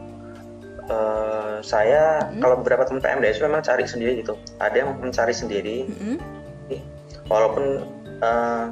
eh, 0.86 1.56
saya 1.60 2.30
kalau 2.38 2.62
beberapa 2.62 2.86
teman 2.86 3.02
PMDS 3.02 3.42
memang 3.42 3.60
cari 3.60 3.82
sendiri 3.84 4.22
gitu 4.22 4.38
ada 4.58 4.76
yang 4.76 4.94
mencari 4.96 5.34
sendiri 5.34 5.90
Mm-mm. 5.90 6.16
walaupun 7.26 7.82
eh, 8.22 8.64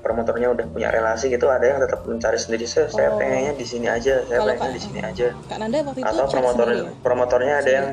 promotornya 0.00 0.48
udah 0.50 0.64
punya 0.66 0.88
relasi 0.88 1.28
gitu 1.28 1.44
ada 1.46 1.60
yang 1.62 1.78
tetap 1.78 2.04
mencari 2.04 2.36
sendiri 2.36 2.64
saya, 2.64 2.88
saya 2.88 3.12
Oh. 3.12 3.20
pengennya 3.20 3.52
di 3.52 3.64
sini 3.64 3.84
aja 3.86 4.24
saya 4.24 4.38
Kalau 4.38 4.52
pengennya 4.54 4.76
di 4.76 4.82
sini 4.82 5.00
aja 5.00 5.26
kak 5.44 5.56
Nanda 5.56 5.78
waktu 5.84 6.00
itu 6.00 6.08
atau 6.08 6.24
promotor 6.26 6.66
sendiri 6.68 6.80
ya? 6.80 6.92
promotornya 7.00 7.54
ada 7.60 7.70
yang 7.70 7.86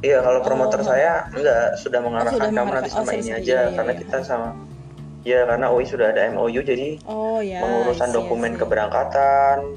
iya 0.00 0.18
kalau 0.18 0.40
promotor 0.42 0.80
Oh. 0.82 0.86
saya 0.86 1.26
enggak 1.30 1.62
sudah 1.76 2.00
mengarahkan 2.00 2.38
sudah 2.38 2.50
kamu 2.54 2.70
nanti 2.72 2.90
Oh, 2.90 2.96
sama 2.96 3.10
sendiri, 3.10 3.18
ini 3.18 3.30
iya, 3.30 3.38
aja 3.38 3.58
iya, 3.58 3.74
karena 3.74 3.92
iya. 3.92 4.00
kita 4.02 4.16
sama 4.22 4.48
ya 5.28 5.44
karena 5.44 5.68
UI 5.68 5.84
sudah 5.84 6.08
ada 6.08 6.24
MOU 6.30 6.56
jadi 6.58 6.96
oh 7.04 7.38
ya 7.38 7.60
pengurusan 7.60 8.08
dokumen 8.10 8.56
keberangkatan 8.56 9.76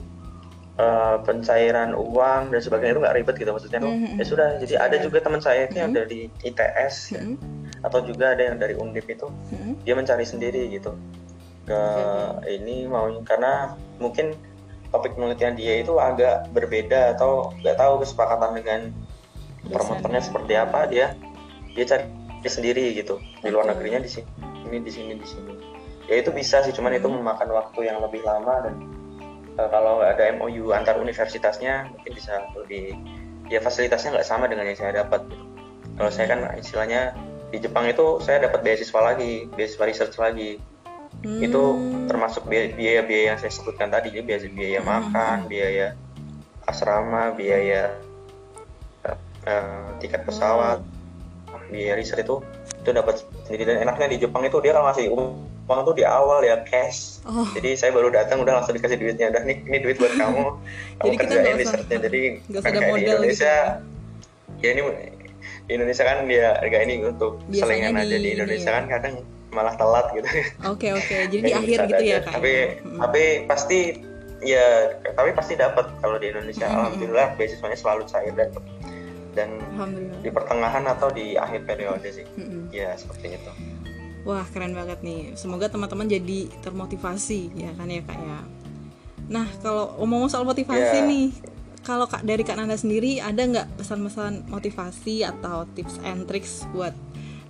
eh, 0.74 1.18
pencairan 1.22 1.92
uang 1.92 2.50
dan 2.50 2.60
sebagainya 2.60 2.94
itu 2.94 3.02
nggak 3.02 3.16
ribet 3.18 3.36
gitu 3.36 3.52
maksudnya 3.52 3.80
tuh 3.80 3.92
Mhm. 3.92 4.16
ya 4.16 4.24
sudah 4.24 4.48
jadi 4.58 4.74
ada 4.80 4.96
juga 4.98 5.18
teman 5.20 5.38
saya 5.38 5.68
itu 5.68 5.76
yang 5.76 5.92
Mhm. 5.92 5.98
dari 5.98 6.20
ITS 6.42 6.96
ya, 7.12 7.20
Mm-mm. 7.20 7.36
atau 7.84 8.00
juga 8.02 8.32
ada 8.32 8.42
yang 8.42 8.56
dari 8.56 8.74
Undip 8.74 9.06
itu. 9.06 9.28
Mm-mm. 9.52 9.76
dia 9.82 9.94
mencari 9.94 10.24
sendiri 10.24 10.72
gitu. 10.72 10.96
Ke 11.62 11.82
ini 12.48 12.88
mau 12.88 13.06
karena 13.22 13.76
mungkin 13.98 14.34
topik 14.90 15.14
penelitian 15.14 15.54
dia 15.54 15.80
itu 15.80 15.94
agak 15.96 16.48
berbeda 16.50 17.14
atau 17.14 17.52
nggak 17.58 17.76
tahu 17.76 18.02
kesepakatan 18.02 18.52
dengan 18.56 18.80
promotornya 19.66 20.20
seperti 20.20 20.54
apa 20.54 20.84
dia 20.86 21.14
dia 21.72 21.86
cari 21.86 22.06
sendiri 22.44 22.92
gitu 22.94 23.16
di 23.40 23.50
luar 23.50 23.70
negerinya 23.70 24.02
di 24.02 24.10
sini 24.10 24.28
di 24.79 24.91
sini 24.91 25.19
di 25.19 25.27
sini 25.27 25.53
ya 26.07 26.23
itu 26.23 26.31
bisa 26.31 26.63
sih 26.63 26.71
cuman 26.71 26.95
itu 26.95 27.07
Hmm. 27.12 27.19
memakan 27.19 27.51
waktu 27.51 27.91
yang 27.91 27.99
lebih 27.99 28.23
lama 28.23 28.63
dan 28.63 28.75
eh, 29.60 29.67
kalau 29.67 29.99
ada 29.99 30.23
MOU 30.39 30.71
antar 30.71 30.95
universitasnya 30.95 31.91
mungkin 31.91 32.12
bisa 32.15 32.47
lebih 32.55 32.95
ya 33.51 33.60
fasilitasnya 33.60 34.15
nggak 34.15 34.27
sama 34.27 34.47
dengan 34.47 34.63
yang 34.63 34.79
saya 34.79 35.03
dapat 35.03 35.27
gitu. 35.27 35.43
kalau 35.99 36.12
saya 36.12 36.27
kan 36.31 36.39
istilahnya 36.55 37.12
di 37.51 37.60
Jepang 37.60 37.84
itu 37.84 38.23
saya 38.23 38.39
dapat 38.47 38.63
beasiswa 38.63 38.99
lagi 39.03 39.51
beasiswa 39.51 39.84
research 39.84 40.15
lagi 40.15 40.55
itu 41.21 41.62
Hmm. 41.75 42.07
termasuk 42.07 42.47
biaya- 42.47 42.71
biaya-biaya 42.73 43.36
yang 43.36 43.38
saya 43.38 43.51
sebutkan 43.51 43.91
tadi 43.91 44.10
jadi 44.15 44.23
biaya 44.23 44.47
biaya 44.47 44.79
Hmm. 44.79 44.88
makan 44.88 45.38
biaya 45.45 45.88
asrama 46.65 47.36
biaya 47.36 47.91
eh, 49.41 49.86
tiket 49.99 50.21
pesawat 50.23 50.79
biaya 51.67 51.97
riset 51.97 52.21
itu 52.21 52.39
itu 52.82 52.89
dapat 52.91 53.22
sendiri 53.46 53.63
dan 53.63 53.78
enaknya 53.82 54.08
di 54.10 54.17
Jepang 54.20 54.41
itu 54.41 54.58
dia 54.60 54.74
kalau 54.74 54.89
ngasih 54.89 55.06
uang 55.63 55.80
tuh 55.86 55.96
di 55.96 56.04
awal 56.04 56.41
ya 56.41 56.60
cash 56.65 57.22
Oh. 57.22 57.46
jadi 57.54 57.78
saya 57.78 57.94
baru 57.94 58.10
datang 58.10 58.41
udah 58.41 58.60
langsung 58.60 58.74
dikasih 58.74 58.98
duitnya 58.98 59.30
udah 59.30 59.46
nih 59.46 59.62
ini 59.62 59.78
duit 59.80 59.96
buat 59.96 60.10
kamu 60.17 60.44
kamu 61.00 61.12
kerjain 61.15 61.56
risetnya 61.56 61.98
jadi 62.02 62.22
ada 62.58 62.70
kayak 62.74 62.82
di 62.82 62.89
gitu 62.98 63.12
Indonesia 63.13 63.56
ya. 64.58 64.65
ya 64.65 64.70
ini 64.74 64.82
di 65.70 65.72
Indonesia 65.78 66.04
kan 66.04 66.17
dia 66.26 66.48
harga 66.58 66.78
ini 66.82 66.94
untuk 67.06 67.38
Biasanya 67.46 67.62
selingan 67.62 67.94
aja 67.96 68.17
di 68.17 68.30
Indonesia 68.34 68.67
ya. 68.67 68.76
kan 68.76 68.86
kadang 68.89 69.13
malah 69.52 69.76
telat 69.78 70.06
gitu 70.12 70.28
Oke 70.65 70.88
oke, 70.98 71.15
jadi 71.30 71.39
di 71.39 71.39
Jadi 71.44 71.52
akhir 71.54 71.78
gitu 71.88 72.04
ya 72.04 72.17
kak. 72.20 72.34
Tapi 72.39 72.54
Mm. 72.82 73.00
tapi 73.00 73.24
pasti 73.46 73.80
ya 74.41 74.65
tapi 75.13 75.30
pasti 75.32 75.54
dapat 75.54 75.86
kalau 76.02 76.17
di 76.17 76.34
Indonesia. 76.34 76.65
Mm-mm. 76.65 76.80
Alhamdulillah 76.82 77.28
beasiswanya 77.38 77.78
selalu 77.78 78.04
cair 78.10 78.34
dan 78.34 78.50
dan 79.32 79.60
di 80.20 80.30
pertengahan 80.30 80.84
atau 80.88 81.08
di 81.12 81.39
akhir 81.39 81.63
periode 81.63 82.08
sih. 82.12 82.26
Mm-mm. 82.36 82.72
Ya 82.72 82.91
seperti 82.96 83.39
itu. 83.39 83.52
Wah 84.22 84.46
keren 84.54 84.78
banget 84.78 85.02
nih. 85.02 85.34
Semoga 85.34 85.72
teman-teman 85.72 86.06
jadi 86.06 86.52
termotivasi 86.62 87.58
ya 87.58 87.72
kan 87.74 87.89
ya 87.89 88.02
kak 88.06 88.20
ya. 88.20 88.39
Nah 89.32 89.48
kalau 89.63 89.98
ngomong 89.98 90.30
soal 90.30 90.46
motivasi 90.46 91.02
Ya. 91.02 91.08
nih, 91.08 91.34
kalau 91.82 92.06
kak 92.06 92.22
dari 92.22 92.46
kak 92.46 92.60
Nanda 92.60 92.78
sendiri 92.78 93.17
ada 93.17 93.41
nggak 93.41 93.82
pesan-pesan 93.82 94.52
motivasi 94.52 95.26
atau 95.26 95.65
tips 95.74 95.98
and 96.06 96.30
tricks 96.30 96.70
buat 96.76 96.94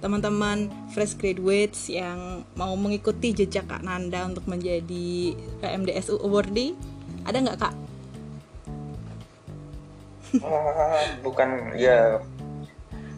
teman-teman 0.02 0.72
fresh 0.96 1.14
graduates 1.14 1.86
yang 1.92 2.42
mau 2.58 2.74
mengikuti 2.74 3.36
jejak 3.36 3.68
kak 3.68 3.84
Nanda 3.84 4.26
untuk 4.26 4.48
menjadi 4.48 5.36
PMDSU 5.60 6.18
awardee? 6.24 6.74
Ada 7.28 7.38
nggak 7.38 7.58
kak? 7.60 7.74
Bukan 11.22 11.50
ya 11.76 12.22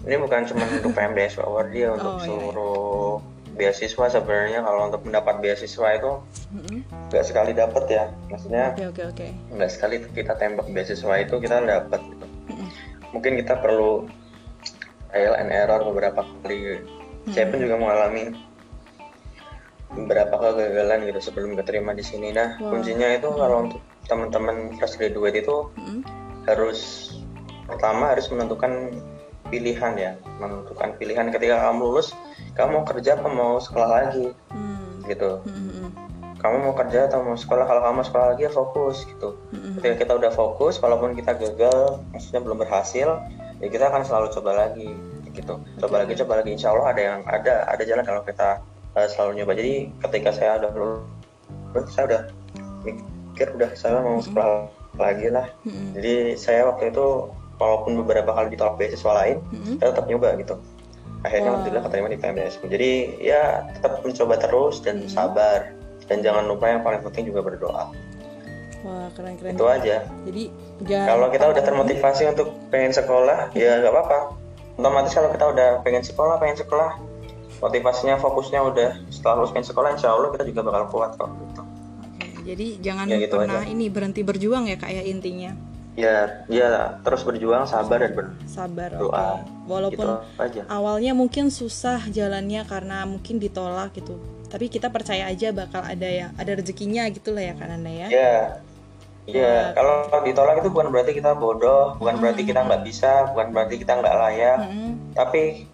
ini 0.04 0.16
bukan 0.18 0.44
cuma 0.44 0.64
untuk 0.68 0.92
PMDS 0.92 1.40
Award 1.40 1.70
dia 1.70 1.88
untuk 1.90 2.08
Oh, 2.08 2.16
iya, 2.16 2.20
iya. 2.20 2.28
seluruh 2.28 3.12
beasiswa 3.54 4.06
sebenarnya 4.10 4.60
kalau 4.60 4.90
untuk 4.90 5.02
mendapat 5.04 5.36
beasiswa 5.40 5.88
itu 5.94 6.12
nggak 7.08 7.22
sekali 7.24 7.54
dapat 7.54 7.84
ya 7.88 8.04
maksudnya 8.26 8.74
Oke 8.74 8.84
oke 8.90 9.04
oke. 9.08 9.28
nggak 9.54 9.70
sekali 9.70 10.02
kita 10.10 10.34
tembak 10.34 10.66
beasiswa 10.68 11.14
itu 11.20 11.38
kita 11.38 11.62
dapat 11.62 12.02
gitu. 12.04 12.26
Mm-mm. 12.50 12.68
mungkin 13.14 13.38
kita 13.38 13.54
perlu 13.56 14.10
trial 15.08 15.38
and 15.38 15.54
error 15.54 15.86
beberapa 15.86 16.26
kali 16.42 16.82
saya 17.30 17.46
pun 17.48 17.62
juga 17.62 17.78
mengalami 17.78 18.34
beberapa 19.94 20.34
kegagalan 20.34 21.06
gitu 21.06 21.20
sebelum 21.24 21.54
keterima 21.54 21.94
di 21.94 22.02
sini 22.02 22.34
nah 22.34 22.58
Wow. 22.58 22.74
kuncinya 22.74 23.08
itu 23.14 23.30
kalau 23.30 23.58
untuk 23.64 23.80
teman-teman 24.04 24.56
fresh 24.76 24.98
graduate 24.98 25.38
itu 25.40 25.56
Mm-mm. 25.78 26.02
Harus 26.48 27.12
pertama 27.68 28.12
harus 28.16 28.28
menentukan 28.28 28.92
pilihan 29.48 29.94
ya. 29.96 30.12
Menentukan 30.42 30.98
pilihan. 30.98 31.30
Ketika 31.30 31.70
kamu 31.70 31.80
lulus 31.94 32.12
kamu 32.54 32.82
mau 32.82 32.86
kerja 32.86 33.18
apa 33.18 33.28
mau 33.30 33.58
sekolah 33.62 33.90
lagi? 33.90 34.28
Hmm. 34.54 35.04
gitu. 35.04 35.44
Mm-mm. 35.44 35.92
kamu 36.40 36.56
mau 36.60 36.76
kerja 36.76 37.08
atau 37.12 37.24
mau 37.24 37.36
sekolah? 37.36 37.68
Kalau 37.68 37.82
kamu 37.84 37.96
mau 38.00 38.06
sekolah 38.08 38.28
lagi 38.36 38.42
ya 38.48 38.52
fokus 38.52 39.04
gitu. 39.04 39.36
Mm-mm. 39.52 39.80
ketika 39.80 39.96
kita 40.08 40.14
udah 40.16 40.32
fokus 40.32 40.80
walaupun 40.80 41.12
kita 41.16 41.36
gagal 41.36 42.00
maksudnya 42.16 42.40
belum 42.40 42.64
berhasil 42.64 43.20
ya 43.60 43.68
kita 43.68 43.92
akan 43.92 44.04
selalu 44.08 44.28
coba 44.32 44.52
lagi 44.68 44.96
gitu. 45.36 45.60
Coba 45.80 46.04
lagi 46.04 46.14
coba 46.24 46.40
lagi. 46.40 46.56
Insya 46.56 46.72
Allah 46.72 46.88
ada 46.96 47.02
yang 47.02 47.20
ada 47.28 47.54
ada 47.68 47.84
jalan 47.84 48.06
kalau 48.06 48.22
kita 48.24 48.64
uh, 48.96 49.08
selalu 49.12 49.44
nyoba. 49.44 49.54
Jadi 49.60 49.74
ketika 50.08 50.30
saya 50.32 50.52
udah 50.64 50.72
lulus 50.72 51.90
saya 51.92 52.06
udah 52.06 52.22
mikir 52.86 53.48
udah 53.58 53.72
saya 53.74 54.00
mau 54.00 54.22
sekolah 54.22 54.70
lagi 54.98 55.28
lah. 55.30 55.48
Mm-mm. 55.66 55.98
jadi 55.98 56.38
saya 56.38 56.70
waktu 56.70 56.94
itu 56.94 57.30
walaupun 57.58 57.98
beberapa 58.04 58.34
kali 58.34 58.54
ditolak 58.54 58.78
beasiswa 58.78 59.12
lain 59.14 59.38
Mm-mm. 59.50 59.76
saya 59.82 59.88
tetap 59.94 60.06
nyoba 60.10 60.38
gitu. 60.38 60.56
Akhirnya 61.24 61.50
Wah. 61.50 61.52
alhamdulillah 61.56 61.84
keterima 61.88 62.08
di 62.12 62.18
PMDS 62.20 62.54
jadi 62.68 62.92
ya 63.24 63.44
tetap 63.80 64.04
mencoba 64.04 64.36
terus 64.38 64.76
dan 64.84 65.08
sabar. 65.08 65.72
Dan 66.04 66.20
jangan 66.20 66.44
lupa 66.52 66.68
yang 66.68 66.84
paling 66.84 67.00
penting 67.00 67.32
juga 67.32 67.48
berdoa. 67.48 67.88
Wah 68.84 69.08
keren 69.16 69.40
keren. 69.40 69.56
itu 69.56 69.66
aja. 69.72 70.04
Jadi 70.28 70.44
kalau 70.84 71.32
kita 71.32 71.46
udah 71.48 71.64
termotivasi 71.64 72.28
untuk 72.28 72.52
pengen 72.68 72.92
sekolah 72.92 73.56
ya 73.56 73.80
nggak 73.80 73.94
apa-apa. 73.96 74.20
Otomatis 74.76 75.16
kalau 75.16 75.32
kita 75.32 75.46
udah 75.48 75.70
pengen 75.88 76.04
sekolah 76.04 76.36
pengen 76.44 76.60
sekolah 76.60 77.00
motivasinya 77.64 78.20
fokusnya 78.20 78.60
udah 78.60 78.90
setelah 79.08 79.40
lulus 79.40 79.56
pengen 79.56 79.68
sekolah 79.72 79.90
insya 79.96 80.12
Allah 80.12 80.36
kita 80.36 80.44
juga 80.52 80.62
bakal 80.68 80.84
kuat 80.92 81.16
kok 81.16 81.32
gitu 81.32 81.64
Jadi 82.44 82.68
jangan 82.80 83.06
Ya, 83.06 83.18
gitu 83.20 83.36
pernah 83.38 83.60
aja. 83.60 83.68
ini 83.68 83.86
berhenti 83.88 84.22
berjuang 84.22 84.68
ya 84.68 84.76
kak 84.76 84.92
ya 84.92 85.04
intinya. 85.04 85.52
ya 85.94 86.42
ya 86.50 86.98
terus 87.06 87.22
berjuang 87.22 87.64
sabar 87.64 88.02
dan 88.02 88.18
berdoa 88.18 88.50
Sabar. 88.50 88.90
Doa. 88.94 89.30
oke. 89.38 89.70
Walaupun 89.70 90.08
gitu 90.10 90.42
aja 90.42 90.62
awalnya 90.68 91.14
mungkin 91.14 91.48
susah 91.48 92.10
jalannya 92.10 92.66
karena 92.66 93.06
mungkin 93.06 93.38
ditolak 93.38 93.94
gitu. 93.94 94.18
Tapi 94.50 94.68
kita 94.68 94.90
percaya 94.90 95.30
aja 95.30 95.50
bakal 95.50 95.82
ada 95.82 96.06
yang 96.06 96.34
ada 96.34 96.52
rezekinya 96.52 97.06
gitu 97.10 97.30
lah 97.30 97.46
ya 97.46 97.54
kak 97.54 97.70
Nanda 97.70 97.90
ya. 97.90 98.08
ya 98.10 98.34
ya 99.24 99.72
kalau 99.72 100.10
ditolak 100.20 100.60
itu 100.60 100.68
bukan 100.68 100.90
berarti 100.90 101.14
kita 101.14 101.32
bodoh 101.32 101.94
bukan 101.96 102.18
berarti 102.18 102.42
kita 102.42 102.60
nggak 102.60 102.82
bisa 102.84 103.30
bukan 103.30 103.54
berarti 103.54 103.76
kita 103.78 103.94
nggak 103.96 104.16
layak 104.18 104.60
Mm-mm. 104.66 104.92
tapi 105.14 105.70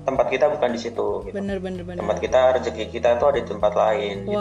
tempat 0.00 0.26
kita 0.30 0.48
bukan 0.48 0.72
di 0.72 0.80
situ 0.80 1.08
gitu. 1.28 1.34
Bener 1.36 1.60
bener 1.60 1.84
bener. 1.84 2.00
tempat 2.00 2.16
kita 2.16 2.40
rezeki 2.56 2.84
kita 2.88 3.20
tuh 3.20 3.28
ada 3.28 3.38
di 3.42 3.48
tempat 3.50 3.72
lain 3.74 4.24
gitu. 4.24 4.32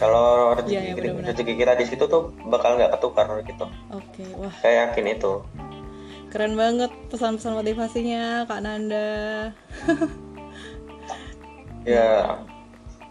Kalau 0.00 0.56
rezeki, 0.56 0.72
Iya, 0.72 0.80
iya, 0.80 0.94
benar-benar. 0.96 1.28
rezeki 1.36 1.52
kita 1.60 1.72
di 1.76 1.84
situ 1.84 2.04
tuh 2.08 2.32
bakal 2.48 2.80
nggak 2.80 2.96
ketukar 2.96 3.28
gitu 3.44 3.68
oke, 3.92 4.22
wah 4.40 4.54
saya 4.64 4.88
yakin 4.88 5.12
itu 5.12 5.44
keren 6.32 6.56
banget 6.56 6.88
pesan-pesan 7.12 7.52
motivasinya 7.52 8.48
kak 8.48 8.64
Nanda. 8.64 9.52
ya 11.84 12.40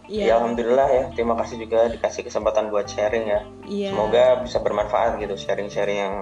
Iya, 0.10 0.26
ya 0.26 0.34
alhamdulillah 0.42 0.90
ya 0.90 1.04
terima 1.14 1.38
kasih 1.38 1.62
juga 1.62 1.86
dikasih 1.86 2.26
kesempatan 2.26 2.74
buat 2.74 2.90
sharing 2.90 3.30
ya 3.30 3.46
iya. 3.70 3.94
semoga 3.94 4.42
bisa 4.42 4.58
bermanfaat 4.58 5.22
gitu 5.22 5.38
sharing-sharing 5.38 6.02
yang 6.02 6.16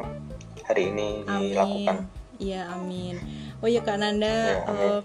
hari 0.67 0.91
ini 0.91 1.23
Amin. 1.23 1.55
dilakukan 1.55 1.97
Iya, 2.37 2.69
amin. 2.69 3.17
Oh 3.63 3.65
ya 3.65 3.81
Kak 3.81 3.97
Nanda, 3.97 4.29
ya, 4.29 4.61
amin. 4.69 5.01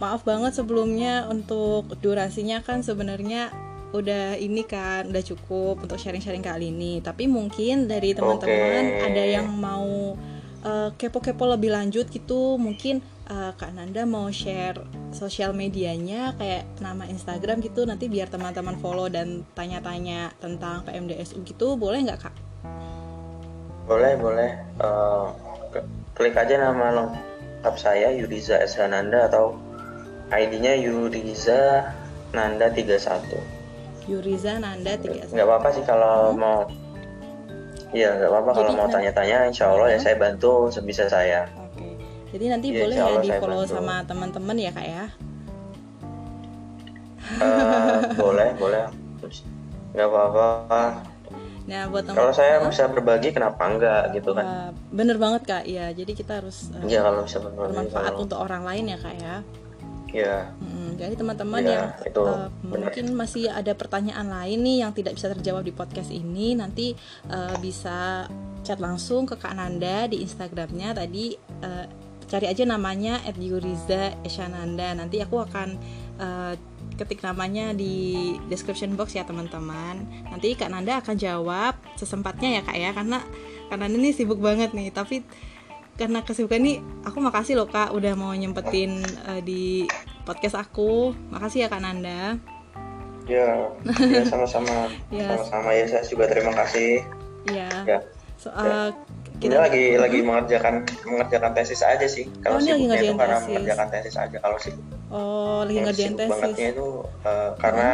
maaf 0.00 0.24
banget 0.24 0.56
sebelumnya 0.56 1.28
untuk 1.28 1.84
durasinya 2.00 2.64
kan 2.64 2.80
sebenarnya 2.80 3.52
udah 3.92 4.34
ini 4.34 4.62
kan 4.62 5.06
udah 5.06 5.22
cukup 5.22 5.78
untuk 5.80 5.96
sharing-sharing 5.96 6.42
kali 6.42 6.70
ini. 6.70 6.98
Tapi 6.98 7.26
mungkin 7.26 7.86
dari 7.86 8.12
teman-teman 8.12 8.82
Oke. 8.92 9.02
ada 9.04 9.22
yang 9.22 9.46
mau 9.46 10.14
eh, 10.62 10.90
kepo-kepo 10.94 11.46
lebih 11.46 11.70
lanjut 11.70 12.08
gitu, 12.08 12.56
mungkin 12.56 12.98
eh, 13.26 13.52
Kak 13.52 13.70
Nanda 13.70 14.02
mau 14.02 14.26
share 14.28 14.82
sosial 15.14 15.52
medianya 15.52 16.34
kayak 16.34 16.66
nama 16.78 17.06
Instagram 17.06 17.62
gitu 17.62 17.86
nanti 17.86 18.06
biar 18.06 18.26
teman-teman 18.26 18.74
follow 18.76 19.06
dan 19.06 19.46
tanya-tanya 19.54 20.34
tentang 20.36 20.82
PMDSU 20.82 21.40
gitu, 21.42 21.74
boleh 21.74 22.02
nggak 22.02 22.20
Kak? 22.20 22.34
boleh 23.86 24.18
boleh 24.18 24.50
Eh, 24.76 25.26
ke- 25.70 25.86
klik 26.12 26.34
aja 26.34 26.58
nama 26.58 26.90
lengkap 26.90 27.74
saya 27.78 28.10
Yuriza 28.10 28.58
S 28.58 28.74
Hananda 28.76 29.30
atau 29.30 29.54
ID-nya 30.28 30.74
Yuriza 30.74 31.94
Nanda 32.34 32.66
31 32.66 33.55
Yuriza 34.06 34.58
Nanda 34.62 34.94
3 34.94 35.34
nggak 35.34 35.46
apa-apa 35.46 35.68
sih 35.74 35.84
kalau 35.84 36.32
mau 36.32 36.66
Iya 37.94 38.18
nggak 38.18 38.30
apa-apa 38.34 38.50
kalau 38.52 38.70
mau 38.74 38.88
tanya-tanya 38.90 39.46
Insya 39.46 39.70
Allah 39.70 39.94
ya 39.94 39.98
saya 40.02 40.18
bantu 40.18 40.68
sebisa 40.74 41.06
saya 41.06 41.46
Oke. 41.54 41.94
Jadi 42.34 42.44
nanti 42.50 42.66
Iya, 42.74 42.82
boleh 42.82 42.96
ya 42.98 43.08
di 43.22 43.30
follow 43.38 43.62
bantu. 43.62 43.74
sama 43.78 43.94
teman-teman 44.02 44.56
ya 44.58 44.70
kak 44.74 44.86
ya. 44.86 45.04
Eh, 47.40 47.98
boleh 48.22 48.48
boleh 48.58 48.82
nggak 49.96 50.08
apa-apa 50.12 50.50
Nah 51.66 51.82
buat 51.90 52.06
kalau 52.06 52.30
teman 52.30 52.38
saya 52.38 52.62
bisa 52.62 52.86
berbagi 52.86 53.34
kenapa 53.34 53.58
enggak 53.66 54.14
gitu 54.14 54.30
kan 54.30 54.44
Wah, 54.46 54.70
bener 54.94 55.16
banget 55.18 55.42
kak. 55.46 55.64
Ya 55.66 55.90
jadi 55.90 56.12
kita 56.14 56.38
harus 56.38 56.70
uh, 56.70 56.82
Iya 56.86 57.02
kalau 57.02 57.26
bisa 57.26 57.38
berbagi 57.42 57.70
bermanfaat 57.74 58.12
kalau 58.14 58.22
untuk 58.22 58.38
orang 58.38 58.62
lain 58.62 58.84
ya 58.94 58.98
kak 59.02 59.14
ya. 59.18 59.36
Ya 60.16 60.50
Mm, 60.58 60.96
jadi 60.96 61.14
teman-teman 61.14 61.60
Iya, 61.60 61.72
yang 61.76 61.86
itu 62.08 62.22
uh, 62.24 62.48
benar. 62.64 62.88
mungkin 62.88 63.04
masih 63.12 63.52
ada 63.52 63.72
pertanyaan 63.76 64.26
lain 64.32 64.58
nih 64.64 64.76
yang 64.80 64.92
tidak 64.96 65.12
bisa 65.20 65.28
terjawab 65.28 65.62
di 65.62 65.72
podcast 65.76 66.08
ini, 66.08 66.56
nanti 66.56 66.96
uh, 67.28 67.52
bisa 67.60 68.24
chat 68.64 68.80
langsung 68.80 69.28
ke 69.28 69.36
Kak 69.36 69.52
Nanda 69.54 70.08
di 70.08 70.24
Instagramnya 70.24 70.96
tadi. 70.96 71.36
uh, 71.60 71.86
cari 72.26 72.50
aja 72.50 72.66
namanya 72.66 73.22
@yuriza 73.38 74.18
Eshananda. 74.26 74.90
Nanti 74.98 75.22
aku 75.22 75.38
akan 75.46 75.78
uh, 76.18 76.58
ketik 76.98 77.22
namanya 77.22 77.70
di 77.70 78.34
description 78.50 78.98
box 78.98 79.14
ya 79.14 79.22
teman-teman. 79.22 80.02
Nanti 80.26 80.58
Kak 80.58 80.72
Nanda 80.74 80.98
akan 80.98 81.14
jawab 81.14 81.78
sesempatnya 81.94 82.58
ya 82.58 82.62
Kak 82.66 82.74
ya 82.74 82.90
karena 82.90 83.22
Kak 83.70 83.78
Nanda 83.78 83.94
ini 83.94 84.10
sibuk 84.10 84.42
banget 84.42 84.74
nih. 84.74 84.90
Tapi 84.90 85.22
karena 85.96 86.20
kesibukan 86.20 86.60
ini 86.60 86.74
aku 87.02 87.18
makasih 87.18 87.56
loh 87.56 87.66
Kak 87.66 87.90
udah 87.90 88.12
mau 88.12 88.30
nyempetin 88.30 89.00
uh, 89.24 89.40
di 89.40 89.88
podcast 90.22 90.56
aku. 90.58 91.16
Makasih 91.28 91.64
ya 91.64 91.68
Kak 91.68 91.80
Nanda. 91.80 92.36
ya 93.26 93.58
ya 93.90 94.22
sama-sama 94.22 94.86
Ya. 95.10 95.34
sama-sama 95.34 95.74
ya 95.74 95.82
saya 95.86 96.04
juga 96.04 96.24
terima 96.26 96.54
kasih 96.54 97.02
Iya. 97.44 97.70
ya 97.84 97.98
So, 98.36 98.52
uh, 98.52 98.94
kita 99.36 99.58
lagi 99.58 99.96
lagi 99.96 100.20
mengerjakan 100.20 100.84
mengerjakan 101.02 101.50
tesis 101.52 101.82
aja 101.82 102.06
sih 102.06 102.30
kalau 102.38 102.56
Oh, 102.56 102.62
sibuknya 102.62 103.02
itu 103.02 103.12
karena 103.12 103.34
tesis. 103.34 103.48
mengerjakan 103.50 103.86
tesis 103.90 104.14
aja 104.14 104.36
kalau 104.38 104.56
sibuk 104.56 104.84
oh 105.08 105.60
lagi 105.60 105.78
ngerjain 105.82 106.06
sibuk 106.06 106.20
tesis. 106.22 106.32
bangetnya 106.38 106.66
itu 106.70 106.88
eh, 107.20 107.50
karena 107.58 107.90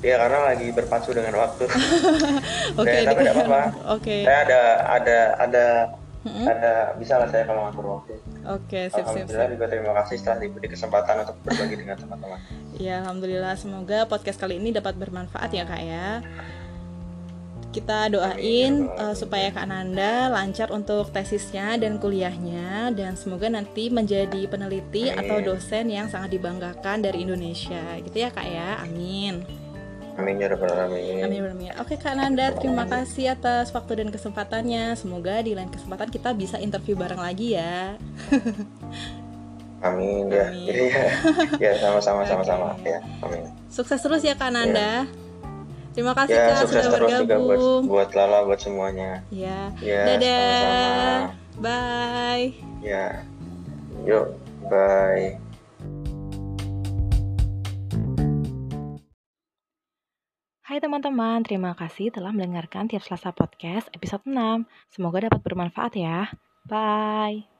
ya 0.00 0.14
karena 0.18 0.38
lagi 0.44 0.66
berpacu 0.70 1.10
dengan 1.10 1.34
waktu 1.38 1.64
Oke, 2.82 2.92
Ya, 2.92 3.00
tapi 3.06 3.18
nggak 3.22 3.34
apa-apa. 3.38 3.62
Oke. 3.96 4.16
saya 4.22 4.38
ada 4.44 4.60
ada 4.92 5.18
ada 5.38 5.64
Mm-mm. 6.22 6.46
ada 6.46 6.94
bisa 6.96 7.18
lah 7.18 7.26
saya 7.26 7.42
kalau 7.44 7.66
ngatur 7.66 7.84
waktu 7.98 8.14
Oke, 8.46 8.80
sip 8.90 9.02
sip 9.02 9.06
alhamdulillah 9.06 9.48
sip. 9.50 9.54
juga 9.58 9.66
terima 9.66 9.92
kasih 10.02 10.16
setelah 10.18 10.38
diberi 10.38 10.68
kesempatan 10.70 11.14
untuk 11.26 11.36
berbagi 11.42 11.76
dengan 11.82 11.96
teman-teman 11.98 12.38
Ya, 12.72 13.04
alhamdulillah 13.04 13.54
semoga 13.54 14.08
podcast 14.08 14.40
kali 14.40 14.56
ini 14.56 14.72
dapat 14.72 14.96
bermanfaat 14.96 15.50
ya 15.52 15.62
Kak 15.68 15.82
ya. 15.84 16.24
Kita 17.72 18.12
doain 18.12 18.84
uh, 19.00 19.16
supaya 19.16 19.48
Kak 19.48 19.64
Nanda 19.64 20.28
lancar 20.28 20.68
untuk 20.72 21.08
tesisnya 21.08 21.80
dan 21.80 21.96
kuliahnya 21.96 22.92
dan 22.92 23.16
semoga 23.16 23.48
nanti 23.48 23.88
menjadi 23.88 24.44
peneliti 24.44 25.08
Amin. 25.08 25.20
atau 25.24 25.40
dosen 25.40 25.88
yang 25.88 26.08
sangat 26.12 26.36
dibanggakan 26.36 27.00
dari 27.00 27.24
Indonesia. 27.24 27.96
Gitu 28.04 28.16
ya 28.24 28.28
Kak 28.28 28.44
ya. 28.44 28.76
Amin. 28.84 29.40
Amin 30.14 30.36
ya 30.36 30.46
rabbal 30.48 30.68
alamin 30.68 31.24
Amin, 31.24 31.42
amin. 31.46 31.72
Oke 31.76 31.96
Kak 31.96 32.12
Nanda, 32.14 32.52
terima 32.52 32.84
kasih 32.84 33.32
atas 33.32 33.70
waktu 33.70 33.98
dan 33.98 34.08
kesempatannya. 34.08 34.92
Semoga 34.92 35.40
di 35.40 35.52
lain 35.52 35.68
kesempatan 35.68 36.08
kita 36.08 36.32
bisa 36.32 36.56
interview 36.56 36.92
bareng 36.94 37.16
lagi 37.16 37.56
ya. 37.56 37.96
amin 39.82 40.30
ya 40.30 40.46
Amin. 40.46 40.94
Ya 41.58 41.74
ya 41.74 41.74
sama-sama 41.76 42.22
sama-sama 42.22 42.70
ya 42.82 43.02
amin 43.18 43.50
Sukses 43.66 43.98
terus 43.98 44.22
ya 44.22 44.38
Kak 44.38 44.54
Nanda. 44.54 45.10
Terima 45.90 46.14
kasih 46.14 46.32
ya 46.32 46.44
Kak 46.46 46.56
sukses 46.62 46.86
sudah 46.86 46.94
terus 46.94 47.12
juga 47.18 47.36
buat 47.36 47.58
bergabung. 47.58 47.82
buat 47.84 48.10
Lala 48.14 48.38
buat 48.46 48.60
semuanya 48.60 49.10
Ya. 49.28 49.74
Ya, 49.82 50.02
Dadah. 50.06 50.54
sama-sama. 50.54 51.40
Bye. 51.58 52.46
ya 52.80 53.22
yuk 54.02 54.34
bye 54.66 55.36
Hai 60.72 60.80
teman-teman, 60.80 61.44
terima 61.44 61.76
kasih 61.76 62.08
telah 62.08 62.32
mendengarkan 62.32 62.88
Tiap 62.88 63.04
Selasa 63.04 63.28
Podcast 63.28 63.92
episode 63.92 64.24
6. 64.24 64.64
Semoga 64.88 65.28
dapat 65.28 65.44
bermanfaat 65.44 66.00
ya. 66.00 66.32
Bye. 66.64 67.51